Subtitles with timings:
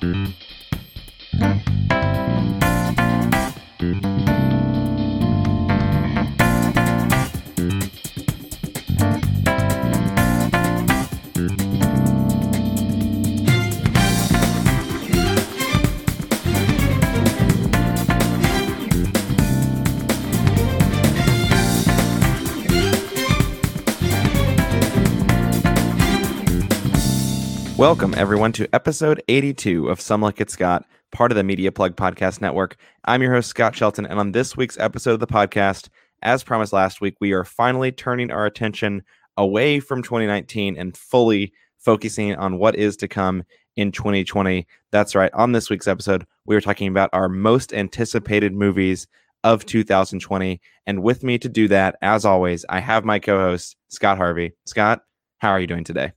[0.00, 0.47] Mm-hmm.
[27.88, 31.96] Welcome, everyone, to episode 82 of Some Like It Scott, part of the Media Plug
[31.96, 32.76] Podcast Network.
[33.06, 35.88] I'm your host, Scott Shelton, and on this week's episode of the podcast,
[36.20, 39.04] as promised last week, we are finally turning our attention
[39.38, 43.42] away from 2019 and fully focusing on what is to come
[43.74, 44.66] in 2020.
[44.90, 45.32] That's right.
[45.32, 49.06] On this week's episode, we are talking about our most anticipated movies
[49.44, 50.60] of 2020.
[50.86, 54.52] And with me to do that, as always, I have my co host, Scott Harvey.
[54.66, 55.00] Scott,
[55.38, 56.12] how are you doing today?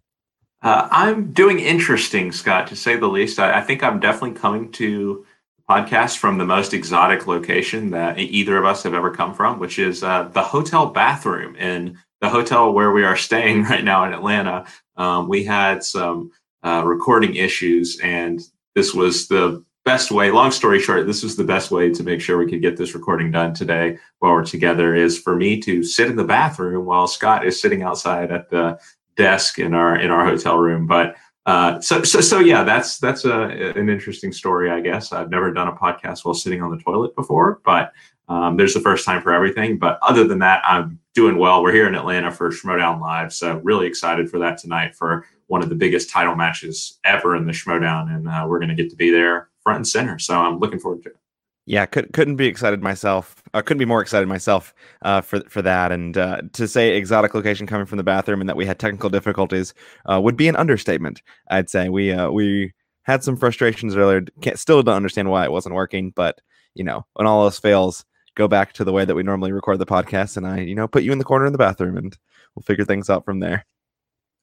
[0.62, 3.40] Uh, I'm doing interesting, Scott, to say the least.
[3.40, 5.26] I, I, think I'm definitely coming to
[5.58, 9.58] the podcast from the most exotic location that either of us have ever come from,
[9.58, 14.06] which is uh, the hotel bathroom in the hotel where we are staying right now
[14.06, 14.66] in Atlanta.
[14.98, 16.31] Um, we had some
[16.62, 18.40] uh, recording issues, and
[18.75, 20.30] this was the best way.
[20.30, 22.94] Long story short, this was the best way to make sure we could get this
[22.94, 24.94] recording done today while we're together.
[24.94, 28.80] Is for me to sit in the bathroom while Scott is sitting outside at the
[29.22, 30.88] desk in our in our hotel room.
[30.88, 33.44] But uh, so so so yeah, that's that's a,
[33.75, 35.13] an interesting story, I guess.
[35.13, 37.94] I've never done a podcast while sitting on the toilet before, but
[38.30, 39.78] um, there's the first time for everything.
[39.78, 41.61] But other than that, I'm doing well.
[41.61, 45.61] We're here in Atlanta for Schmoedown Live, so really excited for that tonight for one
[45.61, 48.89] of the biggest title matches ever in the Schmoedown, and uh, we're going to get
[48.89, 50.17] to be there front and center.
[50.17, 51.20] So I'm looking forward to it
[51.66, 53.42] yeah, could, couldn't be excited myself.
[53.54, 54.73] I uh, couldn't be more excited myself
[55.04, 55.92] uh, for for that.
[55.92, 59.09] And uh, to say exotic location coming from the bathroom and that we had technical
[59.09, 59.73] difficulties
[60.12, 61.22] uh, would be an understatement.
[61.50, 64.22] I'd say we uh, we had some frustrations earlier.
[64.42, 66.42] Can't, still don't understand why it wasn't working, but
[66.73, 69.78] you know, when all else fails, go back to the way that we normally record
[69.80, 72.18] the podcast, and I you know put you in the corner in the bathroom, and
[72.56, 73.66] we'll figure things out from there.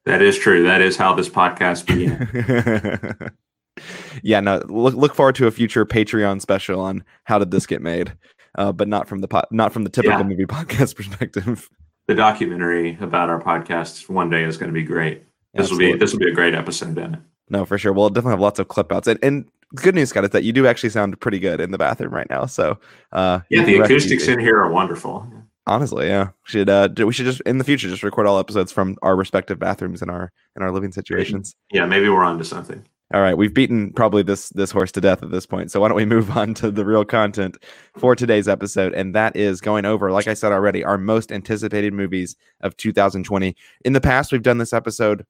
[0.04, 0.64] That is true.
[0.64, 3.32] That is how this podcast began.
[4.22, 4.62] yeah, no.
[4.68, 8.12] Look look forward to a future Patreon special on how did this get made,
[8.56, 10.26] uh, but not from the po- not from the typical yeah.
[10.26, 11.68] movie podcast perspective.
[12.06, 15.24] The documentary about our podcast one day is going to be great.
[15.54, 15.86] This Absolutely.
[15.86, 17.22] will be this will be a great episode, Ben.
[17.50, 17.92] No, for sure.
[17.92, 19.08] We'll definitely have lots of clip outs.
[19.08, 21.78] And, and good news, Scott, is that you do actually sound pretty good in the
[21.78, 22.46] bathroom right now.
[22.46, 22.78] So
[23.12, 25.30] uh, yeah, the acoustics in here are wonderful.
[25.66, 26.30] Honestly, yeah.
[26.44, 29.58] Should uh we should just in the future just record all episodes from our respective
[29.58, 31.54] bathrooms in our in our living situations.
[31.70, 32.84] Yeah, maybe we're on to something.
[33.14, 35.70] All right, we've beaten probably this this horse to death at this point.
[35.70, 37.56] So why don't we move on to the real content
[37.96, 41.94] for today's episode and that is going over like I said already our most anticipated
[41.94, 43.56] movies of 2020.
[43.86, 45.24] In the past we've done this episode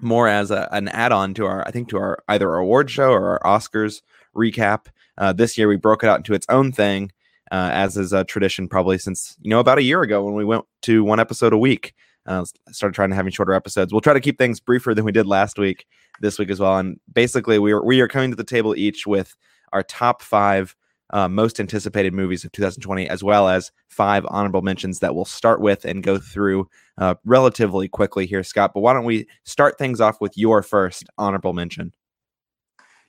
[0.00, 3.10] more as a, an add-on to our I think to our either our award show
[3.10, 4.00] or our Oscars
[4.34, 4.86] recap.
[5.18, 7.12] Uh, this year we broke it out into its own thing
[7.52, 10.44] uh, as is a tradition probably since you know about a year ago when we
[10.44, 11.92] went to one episode a week.
[12.26, 13.92] Uh, started trying to having shorter episodes.
[13.92, 15.84] We'll try to keep things briefer than we did last week
[16.20, 16.78] this week as well.
[16.78, 19.36] And basically, we are we are coming to the table each with
[19.72, 20.74] our top five
[21.10, 25.60] uh, most anticipated movies of 2020, as well as five honorable mentions that we'll start
[25.60, 28.72] with and go through uh, relatively quickly here, Scott.
[28.74, 31.92] But why don't we start things off with your first honorable mention?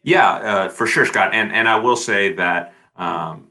[0.03, 1.33] Yeah, uh, for sure, Scott.
[1.33, 3.49] And and I will say that um,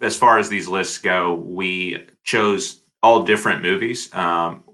[0.00, 4.12] as far as these lists go, we chose all different movies.
[4.14, 4.64] Um,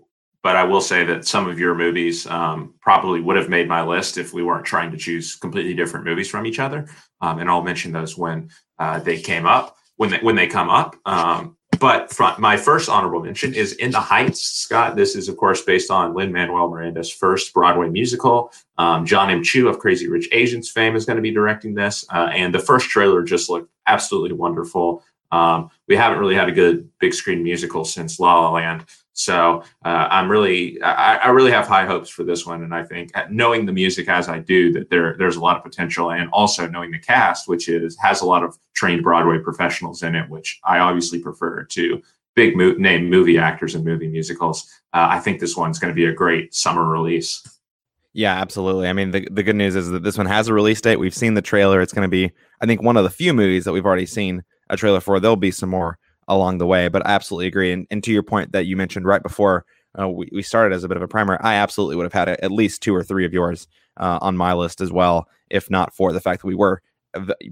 [0.46, 3.82] but I will say that some of your movies um, probably would have made my
[3.82, 6.86] list if we weren't trying to choose completely different movies from each other.
[7.20, 10.70] Um, and I'll mention those when uh, they came up, when they, when they come
[10.70, 10.94] up.
[11.04, 14.94] Um, but from, my first honorable mention is In the Heights, Scott.
[14.94, 18.52] This is, of course, based on Lin Manuel Miranda's first Broadway musical.
[18.78, 19.42] Um, Jon M.
[19.42, 22.06] Chu of Crazy Rich Asians fame is going to be directing this.
[22.08, 25.02] Uh, and the first trailer just looked absolutely wonderful.
[25.32, 28.84] Um, we haven't really had a good big screen musical since La La Land.
[29.16, 32.82] So uh, I'm really, I, I, really have high hopes for this one, and I
[32.82, 36.29] think knowing the music as I do, that there there's a lot of potential, and
[36.35, 40.29] also knowing the cast, which is has a lot of trained Broadway professionals in it,
[40.29, 42.02] which I obviously prefer to
[42.35, 44.70] big mo- name movie actors and movie musicals.
[44.93, 47.43] Uh, I think this one's going to be a great summer release.
[48.12, 48.87] Yeah, absolutely.
[48.87, 50.99] I mean, the, the good news is that this one has a release date.
[50.99, 51.81] We've seen the trailer.
[51.81, 54.44] It's going to be, I think, one of the few movies that we've already seen
[54.69, 55.19] a trailer for.
[55.20, 56.88] There'll be some more along the way.
[56.88, 57.73] But I absolutely agree.
[57.73, 59.64] And, and to your point that you mentioned right before
[59.99, 62.28] uh, we, we started as a bit of a primer, I absolutely would have had
[62.28, 65.94] at least two or three of yours uh, on my list as well, if not
[65.94, 66.82] for the fact that we were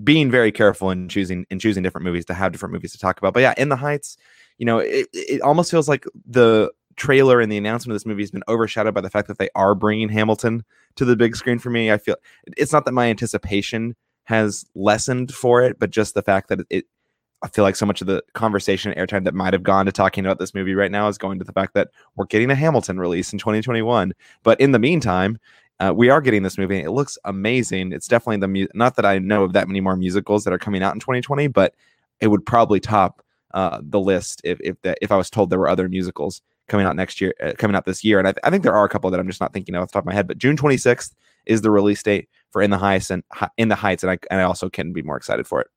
[0.03, 3.19] being very careful in choosing in choosing different movies to have different movies to talk
[3.19, 3.32] about.
[3.32, 4.17] But yeah, in the Heights,
[4.59, 8.23] you know, it, it almost feels like the trailer and the announcement of this movie
[8.23, 10.65] has been overshadowed by the fact that they are bringing Hamilton
[10.97, 11.91] to the big screen for me.
[11.91, 12.17] I feel
[12.56, 16.85] it's not that my anticipation has lessened for it, but just the fact that it,
[17.44, 20.25] I feel like so much of the conversation airtime that might have gone to talking
[20.25, 22.99] about this movie right now is going to the fact that we're getting a Hamilton
[22.99, 24.14] release in 2021.
[24.43, 25.38] But in the meantime,
[25.79, 26.81] uh, we are getting this movie.
[26.81, 27.93] It looks amazing.
[27.93, 30.58] It's definitely the mu- not that I know of that many more musicals that are
[30.58, 31.75] coming out in 2020, but
[32.20, 35.58] it would probably top uh, the list if if that if I was told there
[35.58, 38.19] were other musicals coming out next year, uh, coming out this year.
[38.19, 39.82] And I, th- I, think there are a couple that I'm just not thinking of
[39.82, 40.26] off the top of my head.
[40.26, 41.12] But June 26th
[41.44, 43.23] is the release date for In the Heights and
[43.58, 45.69] In the Heights, and I and I also can be more excited for it.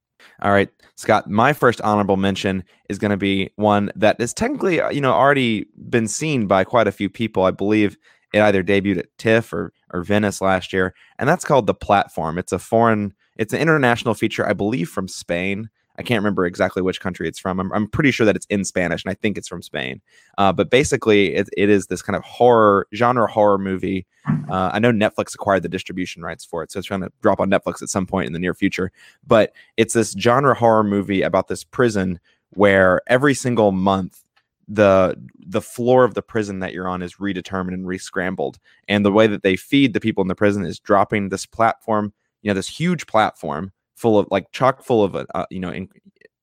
[0.41, 1.29] All right, Scott.
[1.29, 5.13] My first honorable mention is going to be one that is technically, uh, you know,
[5.13, 7.43] already been seen by quite a few people.
[7.43, 7.97] I believe
[8.33, 12.37] it either debuted at TIFF or or Venice last year, and that's called The Platform.
[12.37, 15.69] It's a foreign, it's an international feature, I believe, from Spain.
[15.97, 17.59] I can't remember exactly which country it's from.
[17.59, 20.01] I'm, I'm pretty sure that it's in Spanish, and I think it's from Spain.
[20.37, 24.05] Uh, but basically, it, it is this kind of horror genre horror movie.
[24.49, 27.39] Uh, I know Netflix acquired the distribution rights for it, so it's going to drop
[27.39, 28.91] on Netflix at some point in the near future.
[29.25, 32.19] But it's this genre horror movie about this prison
[32.51, 34.23] where every single month
[34.67, 38.57] the the floor of the prison that you're on is redetermined and rescrambled
[38.89, 42.11] and the way that they feed the people in the prison is dropping this platform
[42.41, 45.71] you know this huge platform full of like chock full of a uh, you know
[45.71, 45.89] in,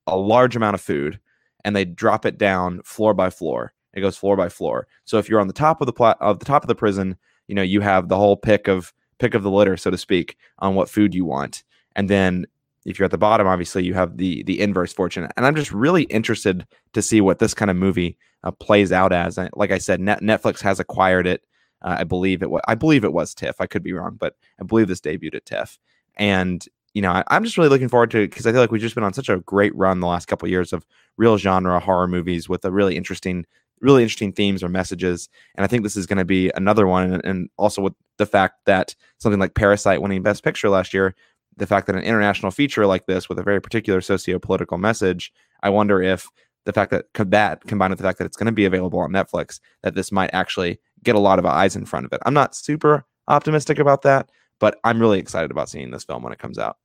[0.06, 1.18] a large amount of food
[1.64, 3.72] and they drop it down floor by floor.
[3.94, 4.86] It goes floor by floor.
[5.06, 7.16] So if you're on the top of the plat of the top of the prison
[7.46, 10.36] you know you have the whole pick of pick of the litter so to speak
[10.58, 11.62] on what food you want.
[11.96, 12.46] And then
[12.84, 15.28] if you're at the bottom obviously you have the the inverse fortune.
[15.36, 19.12] And i'm just really interested to see what this kind of movie uh, plays out
[19.12, 19.38] as.
[19.54, 21.44] Like i said Net- netflix has acquired it.
[21.82, 23.60] Uh, i believe it was i believe it was tiff.
[23.60, 25.78] I could be wrong but i believe this debuted at tiff.
[26.16, 28.70] And you know, I, am just really looking forward to it because I feel like
[28.70, 30.86] we've just been on such a great run the last couple of years of
[31.16, 33.44] real genre horror movies with a really interesting,
[33.80, 35.28] really interesting themes or messages.
[35.56, 37.12] And I think this is going to be another one.
[37.12, 41.16] And, and, also with the fact that something like Parasite winning Best Picture last year,
[41.56, 45.32] the fact that an international feature like this with a very particular socio-political message,
[45.62, 46.28] I wonder if
[46.64, 49.10] the fact that that combined with the fact that it's going to be available on
[49.10, 52.20] Netflix, that this might actually get a lot of eyes in front of it.
[52.24, 54.30] I'm not super optimistic about that,
[54.60, 56.78] but I'm really excited about seeing this film when it comes out.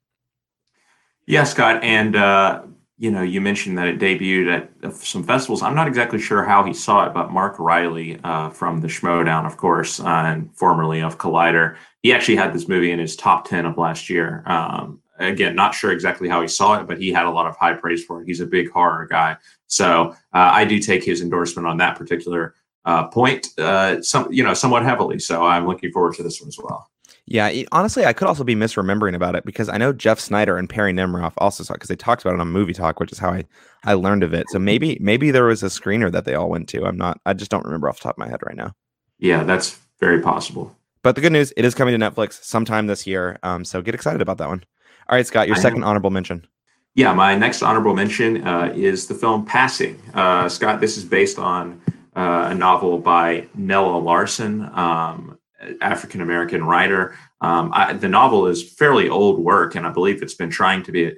[1.30, 2.64] Yeah, Scott, and uh,
[2.98, 5.62] you know, you mentioned that it debuted at some festivals.
[5.62, 9.46] I'm not exactly sure how he saw it, but Mark Reilly uh, from the Schmoedown,
[9.46, 13.48] of course, uh, and formerly of Collider, he actually had this movie in his top
[13.48, 14.42] ten of last year.
[14.48, 17.56] Um, again, not sure exactly how he saw it, but he had a lot of
[17.58, 18.26] high praise for it.
[18.26, 19.38] He's a big horror guy,
[19.68, 22.56] so uh, I do take his endorsement on that particular
[22.86, 25.20] uh, point, uh, some you know, somewhat heavily.
[25.20, 26.90] So I'm looking forward to this one as well.
[27.30, 30.68] Yeah, honestly, I could also be misremembering about it because I know Jeff Sneider and
[30.68, 33.20] Perry Nemiroff also saw it because they talked about it on Movie Talk, which is
[33.20, 33.46] how I
[33.84, 34.48] I learned of it.
[34.50, 36.86] So maybe maybe there was a screener that they all went to.
[36.86, 37.22] I'm not.
[37.28, 38.74] I just don't remember off the top of my head right now.
[39.20, 40.76] Yeah, that's very possible.
[41.04, 43.38] But the good news, it is coming to Netflix sometime this year.
[43.44, 44.64] Um, so get excited about that one.
[45.08, 46.48] All right, Scott, your I second honorable mention.
[46.96, 50.02] Yeah, my next honorable mention uh, is the film Passing.
[50.14, 51.80] Uh, Scott, this is based on
[52.16, 54.64] uh, a novel by Nella Larsen.
[54.74, 55.39] Um,
[55.82, 57.16] African American writer.
[57.42, 60.92] Um, I, the novel is fairly old work, and I believe it's been trying to
[60.92, 61.14] be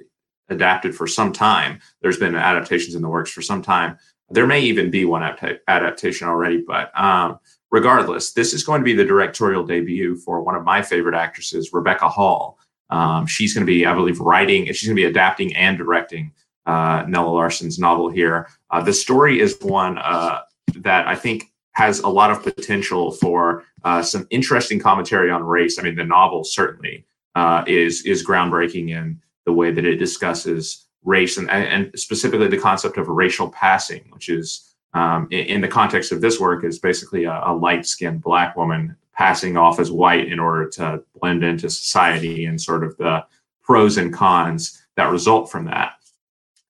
[0.48, 1.80] adapted for some time.
[2.00, 3.98] There's been adaptations in the works for some time.
[4.30, 5.22] There may even be one
[5.68, 7.38] adaptation already, but um,
[7.70, 11.72] regardless, this is going to be the directorial debut for one of my favorite actresses,
[11.72, 12.58] Rebecca Hall.
[12.90, 16.32] Um, she's going to be, I believe, writing, she's going to be adapting and directing
[16.66, 18.48] uh, Nella Larsen's novel here.
[18.70, 20.40] Uh, the story is one uh,
[20.76, 25.78] that I think has a lot of potential for uh, some interesting commentary on race.
[25.78, 30.86] I mean, the novel certainly uh, is is groundbreaking in the way that it discusses
[31.04, 36.12] race and and specifically the concept of racial passing, which is um, in, the context
[36.12, 40.30] of this work is basically a, a light skinned black woman passing off as white
[40.30, 43.24] in order to blend into society and sort of the
[43.62, 45.94] pros and cons that result from that.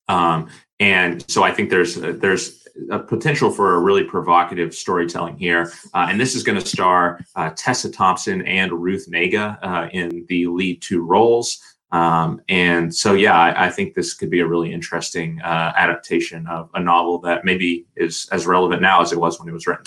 [0.09, 5.73] Um, and so I think there's there's a potential for a really provocative storytelling here.
[5.95, 10.25] Uh, and this is going to star uh, Tessa Thompson and Ruth Negga uh, in
[10.29, 11.61] the lead two roles.
[11.93, 16.47] Um, and so, yeah, I, I, think this could be a really interesting uh, adaptation
[16.47, 19.67] of a novel that maybe is as relevant now as it was when it was
[19.67, 19.85] written.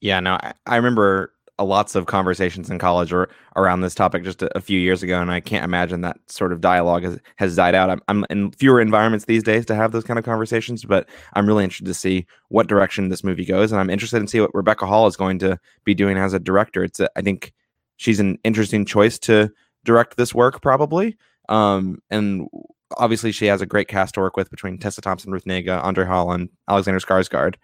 [0.00, 4.42] Yeah, no, I, I remember lots of conversations in college or around this topic just
[4.42, 7.56] a, a, few years ago, and I can't imagine that sort of dialogue has, has
[7.56, 7.90] died out.
[7.90, 11.46] I'm, I'm in fewer environments these days to have those kind of conversations, but I'm
[11.46, 14.54] really interested to see what direction this movie goes, and I'm interested in see what
[14.54, 16.82] Rebecca Hall is going to be doing as a director.
[16.82, 17.52] It's a, I think
[17.96, 19.52] she's an interesting choice to
[19.84, 21.16] direct this work, probably,
[21.48, 22.48] um, and
[22.96, 26.04] obviously she has a great cast to work with between Tessa Thompson, Ruth Negga, Andre
[26.04, 27.54] Holland, Alexander Skarsgård.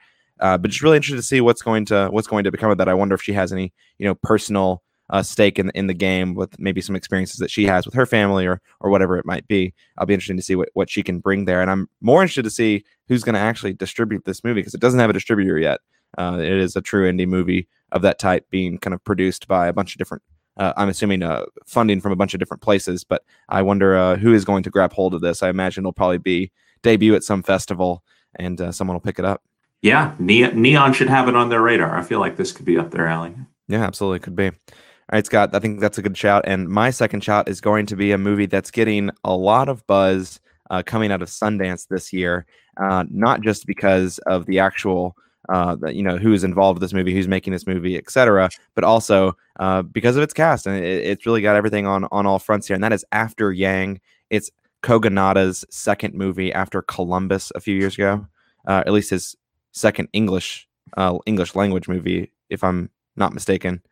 [0.41, 2.79] Uh, but just really interested to see what's going to what's going to become of
[2.79, 2.89] that.
[2.89, 6.35] I wonder if she has any you know personal uh, stake in in the game
[6.35, 9.47] with maybe some experiences that she has with her family or or whatever it might
[9.49, 9.75] be.
[9.99, 12.45] I'll be interested to see what, what she can bring there, and I'm more interested
[12.45, 15.59] to see who's going to actually distribute this movie because it doesn't have a distributor
[15.59, 15.81] yet.
[16.19, 19.67] Uh, it is a true indie movie of that type, being kind of produced by
[19.67, 20.23] a bunch of different.
[20.57, 24.17] Uh, I'm assuming uh, funding from a bunch of different places, but I wonder uh,
[24.17, 25.43] who is going to grab hold of this.
[25.43, 28.05] I imagine it'll probably be debut at some festival,
[28.37, 29.43] and uh, someone will pick it up.
[29.83, 31.97] Yeah, Neon should have it on their radar.
[31.97, 33.35] I feel like this could be up their alley.
[33.69, 34.49] Yeah, absolutely could be.
[34.49, 36.45] All right, Scott, I think that's a good shout.
[36.47, 39.87] And my second shout is going to be a movie that's getting a lot of
[39.87, 40.39] buzz
[40.71, 42.47] uh, coming out of Sundance this year,
[42.81, 45.17] uh, not just because of the actual,
[45.49, 49.37] uh, you know, who's involved with this movie, who's making this movie, etc., but also
[49.59, 50.67] uh, because of its cast.
[50.67, 52.75] And it, it's really got everything on, on all fronts here.
[52.75, 54.01] And that is After Yang.
[54.29, 54.51] It's
[54.83, 58.27] Kogonada's second movie after Columbus a few years ago,
[58.69, 59.37] uh, at least his
[59.73, 63.83] second English uh, English language movie, if I'm not mistaken.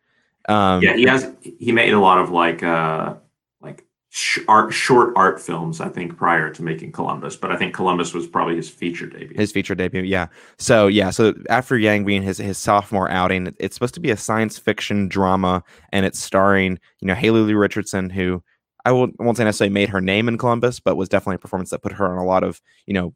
[0.47, 1.31] Um, yeah, he has.
[1.41, 3.15] He made a lot of like uh,
[3.61, 5.81] like sh- art, short art films.
[5.81, 9.37] I think prior to making Columbus, but I think Columbus was probably his feature debut.
[9.37, 10.27] His feature debut, yeah.
[10.57, 14.17] So yeah, so after Yang being his his sophomore outing, it's supposed to be a
[14.17, 18.41] science fiction drama, and it's starring you know Haley Lu Richardson, who
[18.85, 21.69] I won't, won't say necessarily made her name in Columbus, but was definitely a performance
[21.71, 23.13] that put her on a lot of you know,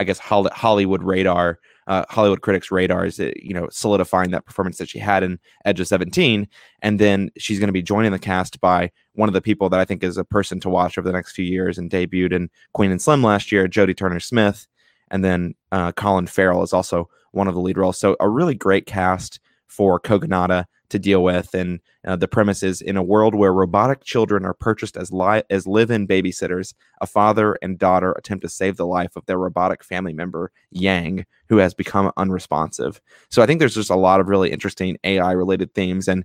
[0.00, 4.88] I guess Hollywood radar uh, Hollywood critics' radars, uh, you know, solidifying that performance that
[4.88, 6.48] she had in Edge of 17.
[6.82, 9.80] And then she's going to be joining the cast by one of the people that
[9.80, 12.50] I think is a person to watch over the next few years and debuted in
[12.72, 14.66] Queen and Slim last year, Jodie Turner Smith.
[15.10, 17.98] And then uh, Colin Farrell is also one of the lead roles.
[17.98, 21.54] So a really great cast for Kogonada to deal with.
[21.54, 25.42] And uh, the premise is in a world where robotic children are purchased as li-
[25.50, 29.82] as live-in babysitters, a father and daughter attempt to save the life of their robotic
[29.82, 33.00] family member Yang, who has become unresponsive.
[33.30, 36.24] So I think there's just a lot of really interesting AI-related themes and.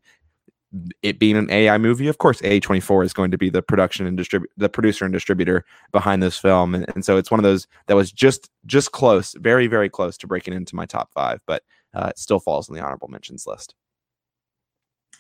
[1.02, 4.18] It being an AI movie, of course, A24 is going to be the production and
[4.18, 7.68] distribute the producer and distributor behind this film, and, and so it's one of those
[7.88, 11.64] that was just just close, very very close to breaking into my top five, but
[11.94, 13.76] uh, it still falls on the honorable mentions list.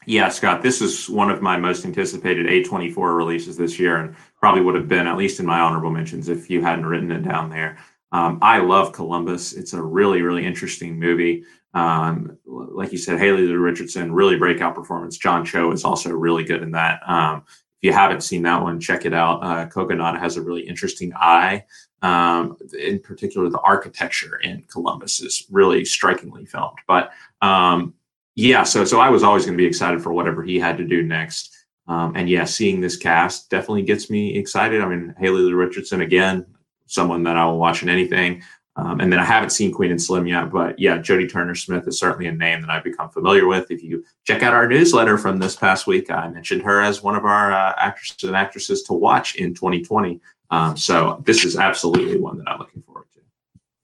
[0.08, 4.62] Yeah, Scott, this is one of my most anticipated A24 releases this year, and probably
[4.62, 7.50] would have been at least in my honorable mentions if you hadn't written it down
[7.50, 7.78] there.
[8.14, 9.52] Um, I love Columbus.
[9.52, 11.44] It's a really, really interesting movie.
[11.74, 15.18] Um, like you said, Haley Lu Richardson, really breakout performance.
[15.18, 17.02] John Cho is also really good in that.
[17.06, 19.44] Um, if you haven't seen that one, check it out.
[19.44, 21.66] Uh, Kogonada has a really interesting eye.
[22.02, 26.78] Um, in particular, the architecture in Columbus is really strikingly filmed.
[26.88, 27.12] But
[27.42, 27.94] um,
[28.38, 30.86] yeah, so so I was always going to be excited for whatever he had to
[30.86, 31.56] do next.
[31.88, 34.80] Um, and yeah, seeing this cast definitely gets me excited.
[34.80, 36.46] I mean, Haley Richardson again,
[36.86, 38.44] someone that I will watch in anything.
[38.76, 41.88] Um, and then I haven't seen Queen and Slim yet, but yeah, Jodie Turner Smith
[41.88, 43.72] is certainly a name that I've become familiar with.
[43.72, 47.16] If you check out our newsletter from this past week, I mentioned her as one
[47.16, 50.22] of our uh, actresses and actresses to watch in 2020.
[50.52, 53.22] Um, so this is absolutely one that I'm looking forward to.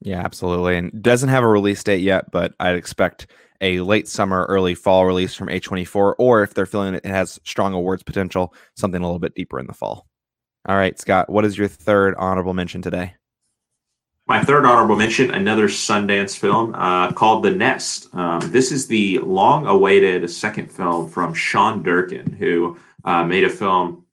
[0.01, 0.77] Yeah, absolutely.
[0.77, 3.25] And doesn't have a release date yet, but I'd expect
[3.63, 7.74] a late summer, early fall release from A24, or if they're feeling it has strong
[7.74, 10.05] awards potential, something a little bit deeper in the fall.
[10.67, 13.15] All right, Scott, what is your third honorable mention today?
[14.27, 18.13] My third honorable mention, another Sundance film uh, called The Nest.
[18.13, 23.50] Um, this is the long awaited second film from Sean Durkin, who uh, made a
[23.50, 24.05] film,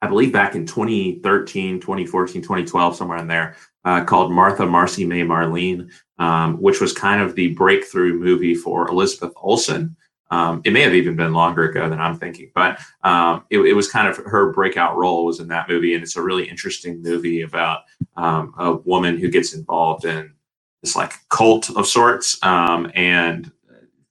[0.00, 5.22] I believe, back in 2013, 2014, 2012, somewhere in there, uh, called Martha, Marcy, May,
[5.22, 5.90] Marlene,
[6.22, 9.96] um, which was kind of the breakthrough movie for Elizabeth Olsen.
[10.30, 13.72] Um, it may have even been longer ago than I'm thinking, but um, it, it,
[13.72, 17.02] was kind of her breakout role was in that movie, and it's a really interesting
[17.02, 17.80] movie about
[18.16, 20.32] um, a woman who gets involved in
[20.80, 23.50] this like cult of sorts um, and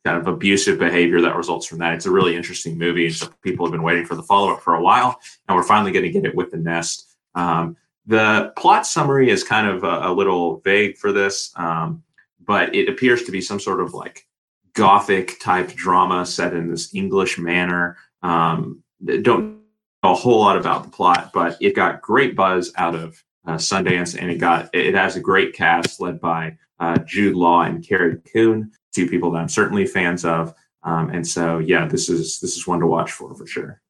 [0.04, 1.94] kind of abusive behavior that results from that.
[1.94, 4.62] It's a really interesting movie, and so people have been waiting for the follow up
[4.62, 7.16] for a while, and we're finally going to get it with the Nest.
[7.36, 12.04] Um, the plot summary is kind of a, a little vague for this, um,
[12.46, 14.28] but it appears to be some sort of like
[14.74, 17.98] gothic type drama set in this English manor.
[18.24, 18.84] Um,
[19.22, 19.62] don't
[20.04, 23.56] know a whole lot about the plot, but it got great buzz out of uh,
[23.56, 27.86] Sundance, and it got it has a great cast led by uh, Jude Law and
[27.88, 30.54] Carrie Coon, two people that I'm certainly fans of.
[30.84, 33.82] Um, and so, yeah, this is this is one to watch for for sure.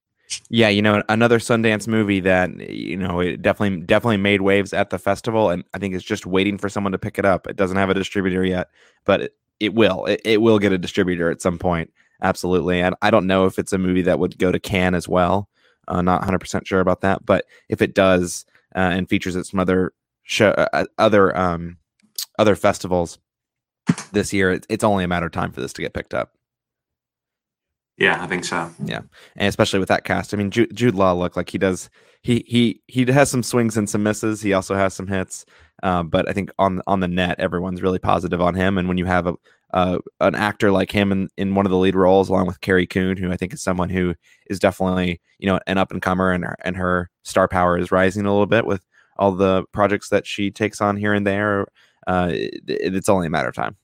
[0.50, 4.90] Yeah, you know, another Sundance movie that you know it definitely definitely made waves at
[4.90, 7.48] the festival, and I think it's just waiting for someone to pick it up.
[7.48, 8.70] It doesn't have a distributor yet,
[9.06, 10.06] but it, it will.
[10.06, 11.92] It, it will get a distributor at some point.
[12.22, 15.08] Absolutely, and I don't know if it's a movie that would go to Cannes as
[15.08, 15.50] well.
[15.88, 18.46] Uh, not 100 percent sure about that, but if it does
[18.76, 21.78] uh, and features at some other show, uh, uh, other um,
[22.40, 23.20] other festivals,
[24.14, 26.34] this year, it's only a matter of time for this to get picked up.
[28.02, 28.72] Yeah, I think so.
[28.84, 29.02] Yeah,
[29.36, 31.88] and especially with that cast, I mean, Jude, Jude Law look like he does.
[32.24, 34.42] He he he has some swings and some misses.
[34.42, 35.46] He also has some hits,
[35.84, 38.80] uh, but I think on on the net, everyone's really positive on him.
[38.80, 39.36] And when you have a
[39.76, 42.88] uh, an actor like him in, in one of the lead roles, along with Carrie
[42.88, 44.16] Coon, who I think is someone who
[44.48, 47.92] is definitely you know an up and comer, and her, and her star power is
[47.92, 48.84] rising a little bit with
[49.18, 51.68] all the projects that she takes on here and there.
[52.08, 53.78] Uh, it, it's only a matter of time.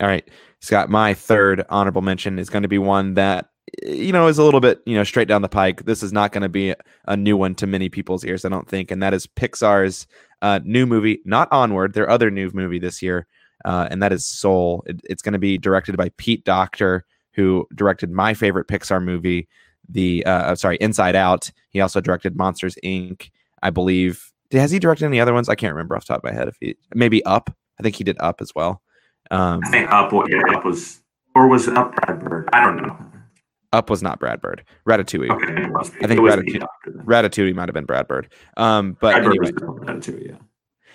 [0.00, 0.28] All right,
[0.60, 0.90] Scott.
[0.90, 3.50] My third honorable mention is going to be one that
[3.82, 5.84] you know is a little bit you know straight down the pike.
[5.84, 6.74] This is not going to be
[7.06, 10.06] a new one to many people's ears, I don't think, and that is Pixar's
[10.42, 13.26] uh, new movie, not Onward, their other new movie this year,
[13.64, 14.84] uh, and that is Soul.
[14.86, 19.48] It, it's going to be directed by Pete Docter, who directed my favorite Pixar movie,
[19.88, 21.50] the uh, sorry Inside Out.
[21.70, 23.30] He also directed Monsters Inc.
[23.62, 24.30] I believe.
[24.52, 25.48] Has he directed any other ones?
[25.48, 26.48] I can't remember off top of my head.
[26.48, 27.50] If he maybe Up,
[27.80, 28.82] I think he did Up as well.
[29.30, 31.00] Um, I think Up, yeah, Up was,
[31.34, 32.48] or was Up Brad Bird?
[32.52, 32.96] I don't know.
[33.72, 34.64] Up was not Brad Bird.
[34.88, 35.30] Ratatouille.
[35.30, 36.66] Okay, I think Ratatouille,
[37.04, 38.32] Ratatouille might have been Brad Bird.
[38.56, 40.36] Um, but Brad anyway, Ratatouille, yeah.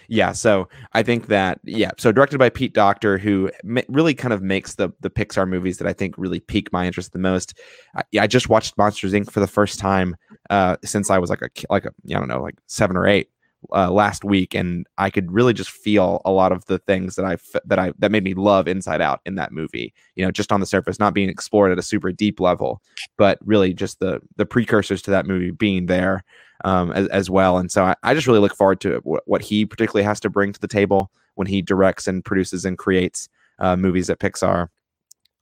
[0.08, 4.34] Yeah, so I think that yeah, so directed by Pete Docter, who ma- really kind
[4.34, 7.58] of makes the the Pixar movies that I think really pique my interest the most.
[7.96, 9.32] I, I just watched Monsters Inc.
[9.32, 10.18] for the first time
[10.50, 13.30] uh, since I was like a like a I don't know like seven or eight,
[13.74, 17.26] uh, last week, and I could really just feel a lot of the things that
[17.26, 19.94] I that I that made me love Inside Out in that movie.
[20.16, 22.82] You know, just on the surface, not being explored at a super deep level,
[23.18, 26.24] but really just the the precursors to that movie being there
[26.64, 27.58] um, as, as well.
[27.58, 30.30] And so I, I just really look forward to what, what he particularly has to
[30.30, 34.68] bring to the table when he directs and produces and creates uh, movies at Pixar.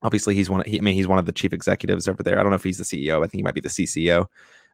[0.01, 0.61] Obviously, he's one.
[0.61, 2.39] Of, he, I mean, he's one of the chief executives over there.
[2.39, 3.17] I don't know if he's the CEO.
[3.17, 4.27] I think he might be the CCO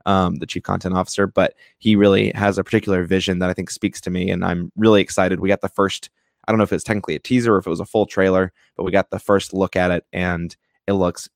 [0.05, 3.69] um, the chief content officer, but he really has a particular vision that I think
[3.69, 5.39] speaks to me, and I'm really excited.
[5.39, 6.09] We got the first.
[6.47, 8.53] I don't know if it's technically a teaser or if it was a full trailer,
[8.77, 10.55] but we got the first look at it, and
[10.87, 11.29] it looks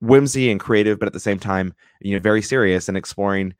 [0.00, 3.54] whimsy and creative, but at the same time, you know, very serious and exploring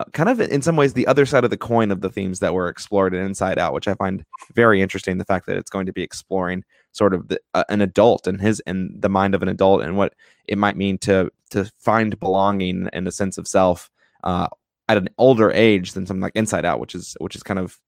[0.00, 2.38] uh, kind of in some ways the other side of the coin of the themes
[2.38, 5.18] that were explored in Inside Out, which I find very interesting.
[5.18, 8.40] The fact that it's going to be exploring sort of the, uh, an adult and
[8.40, 10.14] his and the mind of an adult and what
[10.46, 13.90] it might mean to to find belonging and a sense of self
[14.24, 14.48] uh,
[14.88, 17.78] at an older age than something like Inside Out, which is which is kind of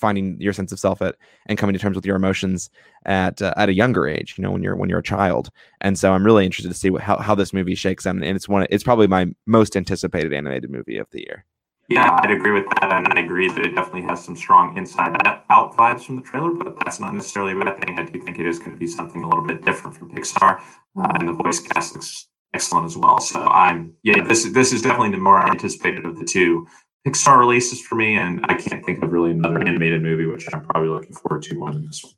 [0.00, 2.70] finding your sense of self at and coming to terms with your emotions
[3.04, 4.34] at uh, at a younger age.
[4.36, 5.50] You know, when you're when you're a child.
[5.80, 8.16] And so I'm really interested to see what, how how this movie shakes out.
[8.16, 8.66] And it's one.
[8.70, 11.44] It's probably my most anticipated animated movie of the year.
[11.88, 15.16] Yeah, I'd agree with that, and I agree that it definitely has some strong inside
[15.50, 17.98] out vibes from the trailer, but that's not necessarily a bad thing.
[17.98, 20.60] I do think it is going to be something a little bit different from Pixar,
[20.96, 23.20] uh, and the voice cast looks excellent as well.
[23.20, 26.66] So I'm yeah, this this is definitely the more anticipated of the two
[27.06, 30.64] Pixar releases for me, and I can't think of really another animated movie which I'm
[30.64, 32.14] probably looking forward to more than this one.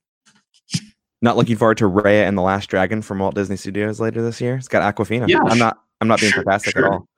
[1.20, 4.40] Not looking forward to Raya and the Last Dragon from Walt Disney Studios later this
[4.40, 4.56] year.
[4.56, 5.28] It's got Awkwafina.
[5.28, 5.78] Yeah, I'm not.
[6.00, 6.86] I'm not being sure, sarcastic sure.
[6.86, 7.08] at all.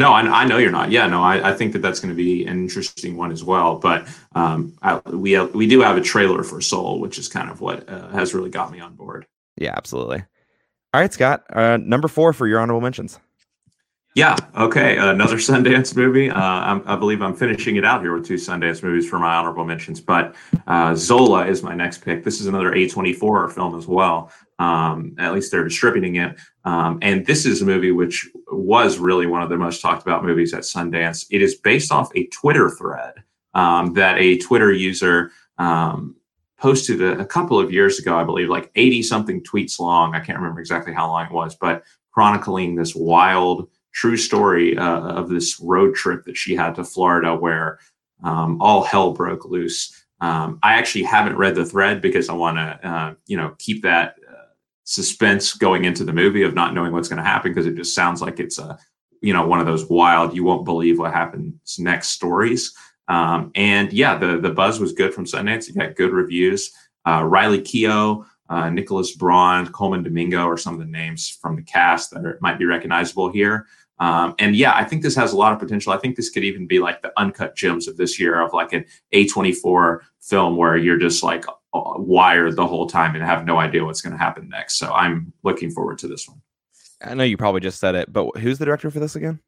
[0.00, 0.90] No, I, I, know you're not.
[0.90, 3.76] Yeah, no, I, I think that that's going to be an interesting one as well.
[3.76, 7.50] But um, I, we have, we do have a trailer for Soul, which is kind
[7.50, 9.26] of what uh, has really got me on board.
[9.56, 10.24] Yeah, absolutely.
[10.92, 11.44] All right, Scott.
[11.50, 13.20] Uh, number four for your honorable mentions.
[14.16, 14.36] Yeah.
[14.56, 14.96] Okay.
[14.96, 16.30] Another Sundance movie.
[16.30, 19.64] Uh, i believe I'm finishing it out here with two Sundance movies for my honorable
[19.64, 20.00] mentions.
[20.00, 20.34] But
[20.66, 22.24] uh, Zola is my next pick.
[22.24, 24.32] This is another A24 film as well.
[24.58, 26.36] Um, at least they're distributing it.
[26.64, 30.24] Um, and this is a movie which was really one of the most talked about
[30.24, 31.26] movies at Sundance.
[31.30, 33.14] It is based off a Twitter thread
[33.54, 36.16] um, that a Twitter user um,
[36.60, 40.14] posted a, a, couple of years ago, I believe, like 80 something tweets long.
[40.14, 45.00] I can't remember exactly how long it was, but chronicling this wild, true story uh,
[45.00, 47.78] of this road trip that she had to Florida where
[48.22, 50.04] um, all hell broke loose.
[50.20, 53.82] Um, I actually haven't read the thread because I want to, uh, you know, keep
[53.82, 54.16] that
[54.90, 57.94] suspense going into the movie of not knowing what's going to happen because it just
[57.94, 58.76] sounds like it's a
[59.20, 62.74] you know one of those wild you won't believe what happens next stories
[63.10, 66.72] um, and yeah the the buzz was good from sundance you got good reviews
[67.06, 71.62] uh, riley keough uh, nicholas braun Colman domingo are some of the names from the
[71.62, 73.66] cast that are, might be recognizable here
[73.98, 76.44] um, and yeah i think this has a lot of potential i think this could
[76.44, 80.76] even be like the uncut gems of this year of like an a24 film where
[80.76, 84.48] you're just like wired the whole time and have no idea what's going to happen
[84.48, 84.76] next.
[84.78, 86.40] So I'm looking forward to this one.
[87.02, 89.40] I know you probably just said it, but who's the director for this again?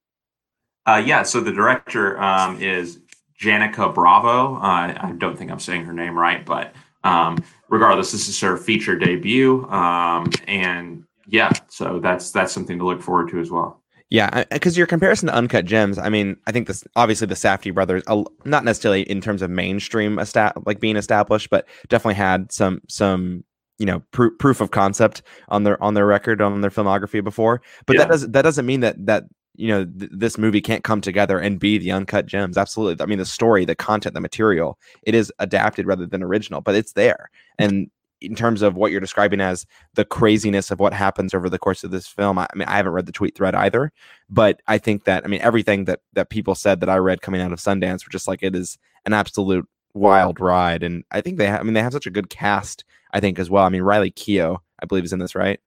[0.86, 3.00] Uh, yeah, so the director um, is
[3.42, 4.56] Janica Bravo.
[4.56, 6.74] Uh, I don't think I'm saying her name right, but
[7.04, 12.84] um, regardless, this is her feature debut, um, and yeah, so that's that's something to
[12.84, 13.80] look forward to as well.
[14.10, 17.74] Yeah, because your comparison to Uncut Gems, I mean, I think this obviously the Safdie
[17.74, 18.02] brothers,
[18.44, 23.42] not necessarily in terms of mainstream esta- like being established, but definitely had some some
[23.78, 27.62] you know pr- proof of concept on their on their record on their filmography before
[27.86, 28.02] but Yeah.
[28.02, 31.38] that doesn't that doesn't mean that that you know th- this movie can't come together
[31.38, 32.56] and be the uncut gems.
[32.56, 33.02] Absolutely.
[33.02, 36.74] I mean the story the content the material it is adapted rather than original but
[36.74, 37.30] it's there.
[37.58, 41.58] And in terms of what you're describing as the craziness of what happens over the
[41.58, 43.90] course of this film I, I mean i haven't read the tweet thread either
[44.30, 47.40] but i think that i mean everything that that people said that i read coming
[47.40, 50.84] out of sundance were just like it is an absolute wild ride.
[50.84, 53.38] And i think they ha- i mean they have such a good cast i think
[53.40, 53.64] as well.
[53.64, 55.58] I mean riley keough i believe is in this right?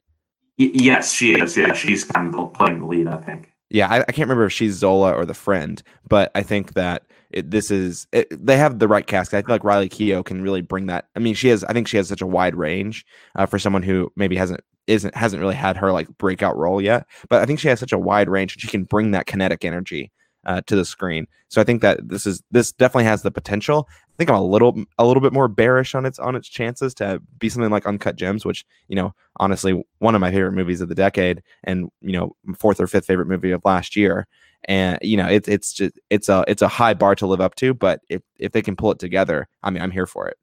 [0.57, 1.57] Y- yes, she is.
[1.57, 3.51] Yeah, she's kind of playing the lead, I think.
[3.69, 7.04] Yeah I, I can't remember if she's zola or the friend but i think that
[7.32, 10.41] it, this is it, they have the right cast i feel like riley keough can
[10.41, 13.06] really bring that i mean she has i think she has such a wide range
[13.36, 17.08] uh, for someone who maybe hasn't isn't hasn't really had her like breakout role yet
[17.30, 19.65] but i think she has such a wide range and she can bring that kinetic
[19.65, 20.12] energy
[20.45, 21.28] uh, to the screen.
[21.49, 24.43] So i think that this is this definitely has the potential i think i'm a
[24.43, 27.86] little a little bit more bearish on its on its chances to be something like
[27.86, 31.89] uncut gems which you know honestly one of my favorite movies of the decade and
[32.01, 34.28] you know fourth or fifth favorite movie of last year
[34.65, 37.56] and you know it's it's just it's a it's a high bar to live up
[37.56, 40.38] to but if if they can pull it together i mean i'm here for it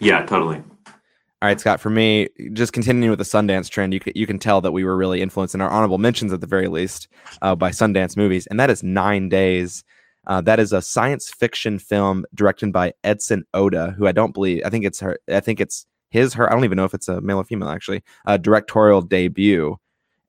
[0.00, 0.56] Yeah, totally.
[0.86, 4.38] all right scott for me just continuing with the sundance trend you can, you can
[4.38, 7.08] tell that we were really influenced in our honorable mentions at the very least
[7.42, 9.82] uh, by sundance movies and that is nine days
[10.26, 14.62] uh, that is a science fiction film directed by edson oda who i don't believe
[14.64, 17.08] i think it's her i think it's his her i don't even know if it's
[17.08, 19.76] a male or female actually uh, directorial debut.